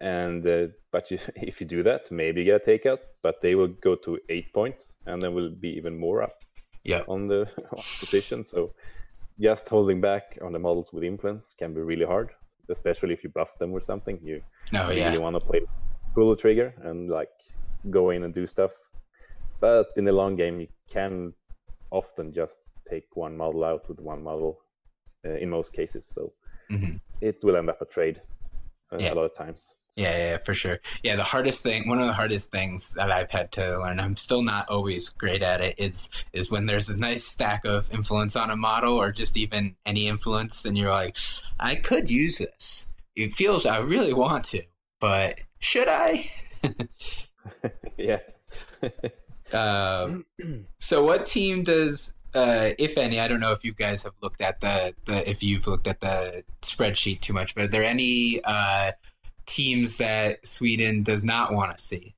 And 0.00 0.46
uh, 0.46 0.68
but 0.92 1.10
you, 1.10 1.18
if 1.36 1.60
you 1.60 1.66
do 1.66 1.82
that, 1.82 2.10
maybe 2.10 2.40
you 2.40 2.46
get 2.46 2.66
a 2.66 2.70
takeout, 2.70 2.98
but 3.22 3.40
they 3.40 3.54
will 3.54 3.68
go 3.68 3.96
to 3.96 4.18
eight 4.28 4.52
points, 4.52 4.94
and 5.06 5.20
then 5.20 5.34
will 5.34 5.50
be 5.50 5.70
even 5.70 5.98
more 5.98 6.22
up. 6.22 6.34
Yeah. 6.84 7.02
on 7.08 7.26
the 7.26 7.48
position. 7.98 8.44
So 8.44 8.72
just 9.40 9.68
holding 9.68 10.00
back 10.00 10.38
on 10.40 10.52
the 10.52 10.58
models 10.60 10.92
with 10.92 11.02
influence 11.02 11.52
can 11.58 11.74
be 11.74 11.80
really 11.80 12.04
hard, 12.06 12.30
especially 12.70 13.12
if 13.12 13.24
you 13.24 13.30
buff 13.30 13.58
them 13.58 13.72
or 13.72 13.80
something. 13.80 14.18
You 14.22 14.40
oh, 14.72 14.88
really 14.88 15.00
yeah. 15.00 15.16
want 15.18 15.34
to 15.38 15.44
play 15.44 15.62
pull 16.14 16.30
the 16.30 16.36
trigger 16.36 16.72
and 16.82 17.10
like 17.10 17.30
go 17.90 18.10
in 18.10 18.22
and 18.24 18.32
do 18.32 18.46
stuff. 18.46 18.72
But 19.60 19.88
in 19.96 20.04
the 20.04 20.12
long 20.12 20.36
game, 20.36 20.60
you 20.60 20.68
can 20.90 21.34
often 21.90 22.32
just 22.32 22.74
take 22.88 23.04
one 23.14 23.36
model 23.36 23.64
out 23.64 23.88
with 23.88 24.00
one 24.00 24.22
model 24.22 24.58
uh, 25.24 25.34
in 25.34 25.50
most 25.50 25.72
cases. 25.72 26.06
So 26.06 26.32
mm-hmm. 26.70 26.96
it 27.20 27.36
will 27.42 27.56
end 27.56 27.68
up 27.68 27.82
a 27.82 27.86
trade 27.86 28.20
uh, 28.92 28.98
yeah. 28.98 29.12
a 29.12 29.14
lot 29.14 29.24
of 29.24 29.34
times. 29.34 29.76
Yeah, 29.96 30.14
yeah, 30.14 30.36
for 30.36 30.52
sure. 30.52 30.80
Yeah, 31.02 31.16
the 31.16 31.24
hardest 31.24 31.62
thing, 31.62 31.88
one 31.88 31.98
of 31.98 32.06
the 32.06 32.12
hardest 32.12 32.50
things 32.50 32.92
that 32.94 33.10
I've 33.10 33.30
had 33.30 33.50
to 33.52 33.78
learn, 33.78 33.98
I'm 33.98 34.16
still 34.16 34.42
not 34.42 34.68
always 34.68 35.08
great 35.08 35.42
at 35.42 35.62
it, 35.62 35.76
is 35.78 36.10
is 36.34 36.50
when 36.50 36.66
there's 36.66 36.90
a 36.90 36.98
nice 36.98 37.24
stack 37.24 37.64
of 37.64 37.90
influence 37.90 38.36
on 38.36 38.50
a 38.50 38.56
model 38.56 38.94
or 38.94 39.10
just 39.10 39.38
even 39.38 39.74
any 39.86 40.06
influence, 40.06 40.66
and 40.66 40.76
you're 40.76 40.90
like, 40.90 41.16
I 41.58 41.76
could 41.76 42.10
use 42.10 42.38
this. 42.38 42.88
It 43.16 43.32
feels 43.32 43.64
I 43.64 43.78
really 43.78 44.12
want 44.12 44.44
to, 44.46 44.64
but 45.00 45.40
should 45.60 45.88
I? 45.88 46.26
yeah. 47.96 48.18
um, 49.54 50.26
so, 50.78 51.06
what 51.06 51.24
team 51.24 51.62
does 51.62 52.16
uh, 52.34 52.74
if 52.78 52.98
any, 52.98 53.18
I 53.18 53.28
don't 53.28 53.40
know 53.40 53.52
if 53.52 53.64
you 53.64 53.72
guys 53.72 54.02
have 54.02 54.12
looked 54.20 54.42
at 54.42 54.60
the, 54.60 54.94
the 55.06 55.28
if 55.28 55.42
you've 55.42 55.66
looked 55.66 55.86
at 55.86 56.00
the 56.00 56.44
spreadsheet 56.60 57.20
too 57.20 57.32
much, 57.32 57.54
but 57.54 57.64
are 57.64 57.68
there 57.68 57.82
any 57.82 58.42
uh, 58.44 58.92
teams 59.46 59.98
that 59.98 60.46
Sweden 60.46 61.02
does 61.02 61.24
not 61.24 61.52
want 61.52 61.76
to 61.76 61.82
see. 61.82 62.14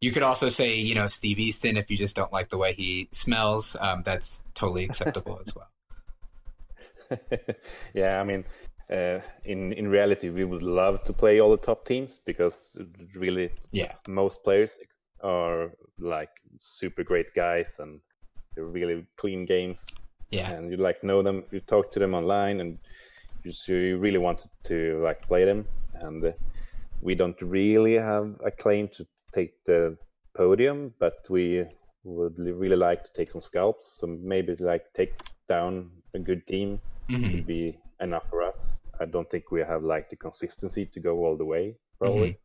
You 0.00 0.12
could 0.12 0.22
also 0.22 0.48
say, 0.48 0.76
you 0.76 0.94
know, 0.94 1.06
Steve 1.08 1.38
Easton 1.40 1.76
if 1.76 1.90
you 1.90 1.96
just 1.96 2.14
don't 2.14 2.32
like 2.32 2.50
the 2.50 2.58
way 2.58 2.72
he 2.72 3.08
smells. 3.12 3.76
Um, 3.80 4.02
that's 4.04 4.48
totally 4.54 4.84
acceptable 4.84 5.40
as 5.44 5.54
well. 5.56 5.68
yeah, 7.94 8.20
I 8.20 8.24
mean, 8.24 8.44
uh, 8.90 9.20
in 9.44 9.72
in 9.72 9.88
reality, 9.88 10.30
we 10.30 10.44
would 10.44 10.62
love 10.62 11.02
to 11.04 11.12
play 11.12 11.40
all 11.40 11.50
the 11.50 11.62
top 11.62 11.84
teams 11.84 12.20
because 12.24 12.76
really, 13.14 13.50
yeah, 13.72 13.92
most 14.06 14.44
players 14.44 14.78
are 15.22 15.72
like 15.98 16.30
super 16.60 17.02
great 17.02 17.34
guys 17.34 17.78
and 17.80 18.00
they're 18.54 18.64
really 18.64 19.06
clean 19.16 19.46
games. 19.46 19.84
Yeah, 20.30 20.50
and 20.52 20.70
you 20.70 20.76
like 20.76 21.02
know 21.02 21.22
them. 21.22 21.44
You 21.50 21.60
talk 21.60 21.90
to 21.92 21.98
them 21.98 22.14
online 22.14 22.60
and 22.60 22.78
you, 23.44 23.52
you 23.66 23.98
really 23.98 24.18
want 24.18 24.42
to 24.64 25.00
like 25.02 25.22
play 25.22 25.44
them, 25.44 25.66
and 26.00 26.34
we 27.00 27.14
don't 27.14 27.40
really 27.40 27.94
have 27.94 28.34
a 28.44 28.50
claim 28.50 28.88
to 28.88 29.06
take 29.32 29.52
the 29.64 29.96
podium, 30.34 30.94
but 30.98 31.26
we 31.28 31.64
would 32.04 32.38
really 32.38 32.76
like 32.76 33.04
to 33.04 33.12
take 33.12 33.30
some 33.30 33.40
scalps. 33.40 33.98
So 34.00 34.06
maybe 34.06 34.54
like 34.56 34.92
take 34.94 35.14
down 35.48 35.90
a 36.14 36.18
good 36.18 36.46
team 36.46 36.80
mm-hmm. 37.08 37.22
would 37.22 37.46
be 37.46 37.78
enough 38.00 38.28
for 38.30 38.42
us. 38.42 38.80
I 39.00 39.04
don't 39.04 39.28
think 39.30 39.50
we 39.50 39.60
have 39.60 39.82
like 39.82 40.08
the 40.08 40.16
consistency 40.16 40.86
to 40.86 41.00
go 41.00 41.24
all 41.24 41.36
the 41.36 41.44
way, 41.44 41.76
probably. 41.98 42.30
Mm-hmm. 42.30 42.38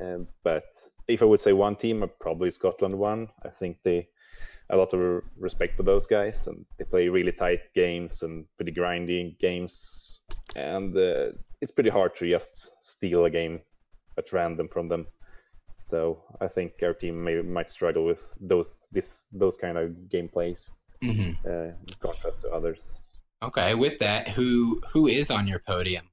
Um, 0.00 0.26
but 0.42 0.64
if 1.08 1.22
I 1.22 1.26
would 1.26 1.40
say 1.40 1.52
one 1.52 1.76
team, 1.76 2.08
probably 2.20 2.50
Scotland 2.50 2.94
one. 2.94 3.28
I 3.44 3.50
think 3.50 3.82
they 3.82 4.08
a 4.70 4.76
lot 4.76 4.94
of 4.94 5.22
respect 5.36 5.76
for 5.76 5.82
those 5.82 6.06
guys, 6.06 6.46
and 6.46 6.64
they 6.78 6.84
play 6.84 7.08
really 7.08 7.32
tight 7.32 7.72
games 7.74 8.22
and 8.22 8.46
pretty 8.56 8.72
grinding 8.72 9.36
games, 9.40 10.22
and 10.56 10.96
uh, 10.96 11.32
it's 11.62 11.72
pretty 11.72 11.90
hard 11.90 12.14
to 12.16 12.28
just 12.28 12.72
steal 12.80 13.24
a 13.24 13.30
game 13.30 13.60
at 14.18 14.32
random 14.32 14.68
from 14.68 14.88
them. 14.88 15.06
So 15.88 16.22
I 16.40 16.48
think 16.48 16.72
our 16.82 16.92
team 16.92 17.22
may, 17.22 17.40
might 17.40 17.70
struggle 17.70 18.04
with 18.04 18.34
those 18.40 18.86
this 18.90 19.28
those 19.32 19.56
kind 19.56 19.78
of 19.78 19.90
gameplays 20.12 20.70
mm-hmm. 21.02 21.32
uh, 21.46 21.72
in 21.86 21.94
contrast 22.00 22.40
to 22.42 22.50
others. 22.50 23.00
Okay, 23.42 23.74
with 23.74 23.98
that, 24.00 24.28
who 24.28 24.80
who 24.92 25.06
is 25.06 25.30
on 25.30 25.46
your 25.46 25.60
podium? 25.60 26.08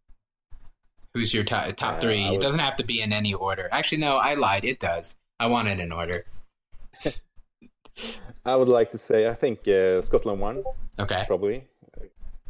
Who's 1.14 1.34
your 1.34 1.44
top 1.44 1.74
top 1.76 1.96
uh, 1.96 2.00
three? 2.00 2.26
Would... 2.26 2.36
It 2.36 2.42
doesn't 2.42 2.60
have 2.60 2.76
to 2.76 2.86
be 2.86 3.02
in 3.02 3.12
any 3.12 3.34
order. 3.34 3.68
Actually, 3.72 4.02
no, 4.02 4.18
I 4.18 4.36
lied. 4.36 4.64
It 4.64 4.80
does. 4.80 5.18
I 5.40 5.48
want 5.48 5.68
it 5.68 5.80
in 5.80 5.92
order. 5.92 6.26
I 8.46 8.56
would 8.56 8.70
like 8.70 8.92
to 8.92 8.98
say 8.98 9.28
I 9.28 9.34
think 9.34 9.68
uh, 9.68 10.02
Scotland 10.02 10.40
One. 10.40 10.64
Okay, 11.00 11.24
probably 11.28 11.64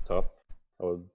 top. 0.05 0.31
I 0.81 0.85
would 0.85 1.05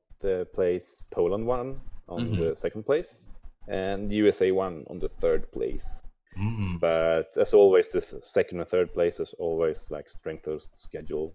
place 0.55 1.03
Poland 1.11 1.47
one 1.47 1.81
on 2.09 2.21
mm-hmm. 2.21 2.43
the 2.43 2.57
second 2.57 2.85
place, 2.85 3.27
and 3.69 4.13
USA 4.13 4.51
one 4.51 4.85
on 4.89 4.99
the 4.99 5.09
third 5.21 5.51
place. 5.53 6.03
Mm-hmm. 6.39 6.79
But 6.79 7.37
as 7.41 7.55
always, 7.55 7.89
the 7.89 8.05
second 8.23 8.61
and 8.61 8.69
third 8.69 8.93
place 8.93 9.21
is 9.21 9.35
always 9.39 9.91
like 9.91 10.09
strength 10.09 10.49
of 10.49 10.63
schedule 10.75 11.35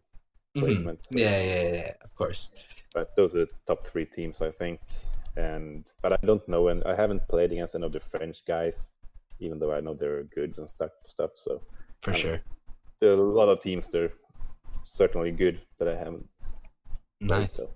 mm-hmm. 0.55 0.65
placement. 0.65 1.05
So. 1.05 1.17
Yeah, 1.17 1.41
yeah, 1.41 1.71
yeah, 1.73 1.91
of 2.03 2.13
course. 2.15 2.51
But 2.93 3.15
those 3.15 3.33
are 3.35 3.45
the 3.45 3.49
top 3.67 3.87
three 3.87 4.05
teams, 4.05 4.41
I 4.41 4.51
think. 4.51 4.79
And 5.37 5.87
but 6.01 6.13
I 6.13 6.25
don't 6.25 6.47
know, 6.47 6.67
and 6.67 6.83
I 6.83 6.95
haven't 6.95 7.27
played 7.29 7.51
against 7.51 7.75
any 7.75 7.85
of 7.85 7.93
the 7.93 7.99
French 7.99 8.43
guys, 8.45 8.89
even 9.39 9.59
though 9.59 9.71
I 9.71 9.79
know 9.79 9.93
they're 9.93 10.23
good 10.23 10.57
and 10.57 10.69
stuff. 10.69 10.91
Stuff. 11.05 11.31
So 11.35 11.61
for 12.01 12.13
sure, 12.13 12.41
there 12.99 13.11
are 13.11 13.13
a 13.13 13.21
lot 13.21 13.47
of 13.47 13.61
teams. 13.61 13.87
They're 13.87 14.11
certainly 14.83 15.31
good, 15.31 15.61
but 15.77 15.87
I 15.87 15.95
haven't. 15.95 16.27
Nice. 17.21 17.55
So. 17.55 17.69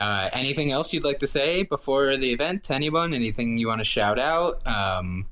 Uh, 0.00 0.30
anything 0.32 0.72
else 0.72 0.94
you'd 0.94 1.04
like 1.04 1.18
to 1.18 1.26
say 1.26 1.62
before 1.62 2.16
the 2.16 2.32
event? 2.32 2.70
Anyone? 2.70 3.12
Anything 3.12 3.58
you 3.58 3.68
want 3.68 3.80
to 3.80 3.84
shout 3.84 4.18
out? 4.18 4.66
Um, 4.66 5.26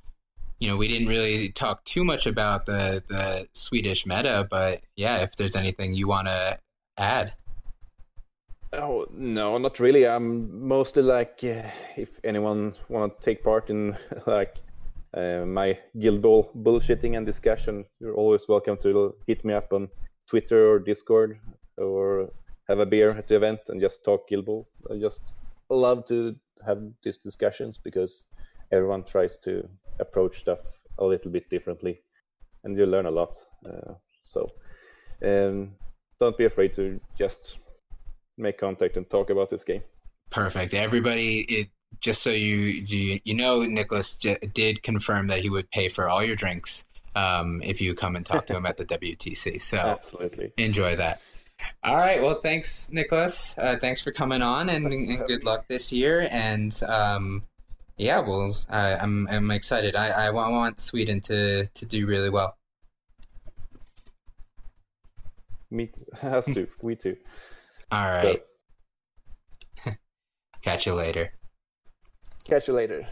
you 0.61 0.69
know, 0.69 0.77
we 0.77 0.89
didn't 0.89 1.09
really 1.09 1.49
talk 1.49 1.85
too 1.85 2.05
much 2.05 2.27
about 2.27 2.67
the 2.67 3.03
the 3.09 3.49
Swedish 3.55 4.07
meta, 4.07 4.47
but 4.49 4.83
yeah, 4.95 5.23
if 5.23 5.37
there's 5.37 5.57
anything 5.57 5.95
you 5.95 6.07
want 6.07 6.29
to 6.29 6.59
add. 6.99 7.33
Oh 8.73 9.07
no, 9.11 9.57
not 9.57 9.81
really. 9.81 10.07
I'm 10.07 10.69
mostly 10.69 11.03
like, 11.03 11.41
uh, 11.43 11.71
if 11.97 12.11
anyone 12.23 12.75
want 12.91 13.19
to 13.19 13.25
take 13.25 13.43
part 13.43 13.71
in 13.71 13.97
like 14.27 14.57
uh, 15.15 15.47
my 15.47 15.79
Guild 15.99 16.21
Ball 16.21 16.51
bullshitting 16.55 17.17
and 17.17 17.25
discussion, 17.25 17.87
you're 18.01 18.15
always 18.15 18.47
welcome 18.47 18.77
to 18.83 19.15
hit 19.27 19.45
me 19.47 19.55
up 19.55 19.73
on 19.73 19.89
Twitter 20.29 20.71
or 20.71 20.79
Discord 20.79 21.39
or 21.79 22.31
have 22.69 22.79
a 22.79 22.87
beer 22.87 23.11
at 23.11 23.29
the 23.29 23.37
event 23.37 23.61
and 23.69 23.81
just 23.81 24.05
talk 24.05 24.29
Guild 24.29 24.47
Ball. 24.47 24.69
I 24.91 24.99
just 24.99 25.33
love 25.71 26.05
to 26.07 26.37
have 26.67 26.83
these 27.03 27.17
discussions 27.17 27.79
because 27.79 28.25
everyone 28.73 29.05
tries 29.05 29.37
to 29.39 29.69
approach 30.01 30.41
stuff 30.41 30.61
a 30.99 31.05
little 31.05 31.31
bit 31.31 31.49
differently, 31.49 32.01
and 32.65 32.77
you 32.77 32.87
learn 32.87 33.07
a 33.07 33.11
lot. 33.11 33.37
Uh, 33.65 33.95
so 34.23 34.49
um, 35.25 35.73
don't 36.21 36.37
be 36.37 36.45
afraid 36.45 36.75
to 36.75 37.01
just 37.17 37.59
make 38.37 38.59
contact 38.59 38.97
and 38.97 39.09
talk 39.09 39.31
about 39.31 39.51
this 39.51 39.65
game. 39.65 39.83
Perfect. 40.31 40.75
Everybody, 40.75 41.41
it, 41.41 41.69
just 42.01 42.23
so 42.23 42.31
you 42.31 42.57
you 42.57 43.21
you 43.25 43.35
know, 43.35 43.63
Nicholas 43.63 44.19
j- 44.19 44.39
did 44.53 44.83
confirm 44.83 45.29
that 45.29 45.41
he 45.41 45.49
would 45.49 45.71
pay 45.71 45.89
for 45.89 46.09
all 46.09 46.23
your 46.23 46.37
drinks 46.37 46.85
um, 47.15 47.63
if 47.65 47.81
you 47.81 47.95
come 47.95 48.15
and 48.15 48.27
talk 48.27 48.47
to 48.47 48.57
him 48.57 48.67
at 48.67 48.77
the 48.77 48.85
WTC. 48.85 49.61
So 49.61 49.79
absolutely 49.79 50.53
enjoy 50.59 50.97
that. 50.97 51.21
All 51.83 51.97
right. 51.97 52.21
Well, 52.21 52.35
thanks, 52.35 52.91
Nicholas. 52.93 53.55
Uh, 53.59 53.77
thanks 53.77 54.01
for 54.01 54.13
coming 54.13 54.43
on, 54.43 54.69
and, 54.69 54.93
and, 54.93 55.25
good 55.27 55.45
luck 55.45 55.67
this 55.69 55.93
year. 55.93 56.29
And 56.31 56.79
um, 56.89 57.45
yeah, 57.97 58.21
well, 58.21 58.57
uh, 58.69 58.97
I'm 59.01 59.27
I'm 59.29 59.51
excited. 59.51 59.97
I, 59.97 60.27
I 60.27 60.31
want 60.31 60.79
Sweden 60.81 61.21
to 61.23 61.67
to 61.67 61.87
do 61.87 62.07
really 62.07 62.31
well. 62.31 62.57
Me 65.71 65.87
too. 65.87 66.05
Has 66.21 66.45
to. 66.47 66.69
we 66.83 66.97
too. 66.97 67.17
All 67.91 68.05
right. 68.05 68.43
So. 69.85 69.93
Catch 70.63 70.87
you 70.87 70.95
later. 70.95 71.33
Catch 72.45 72.69
you 72.69 72.75
later. 72.75 73.07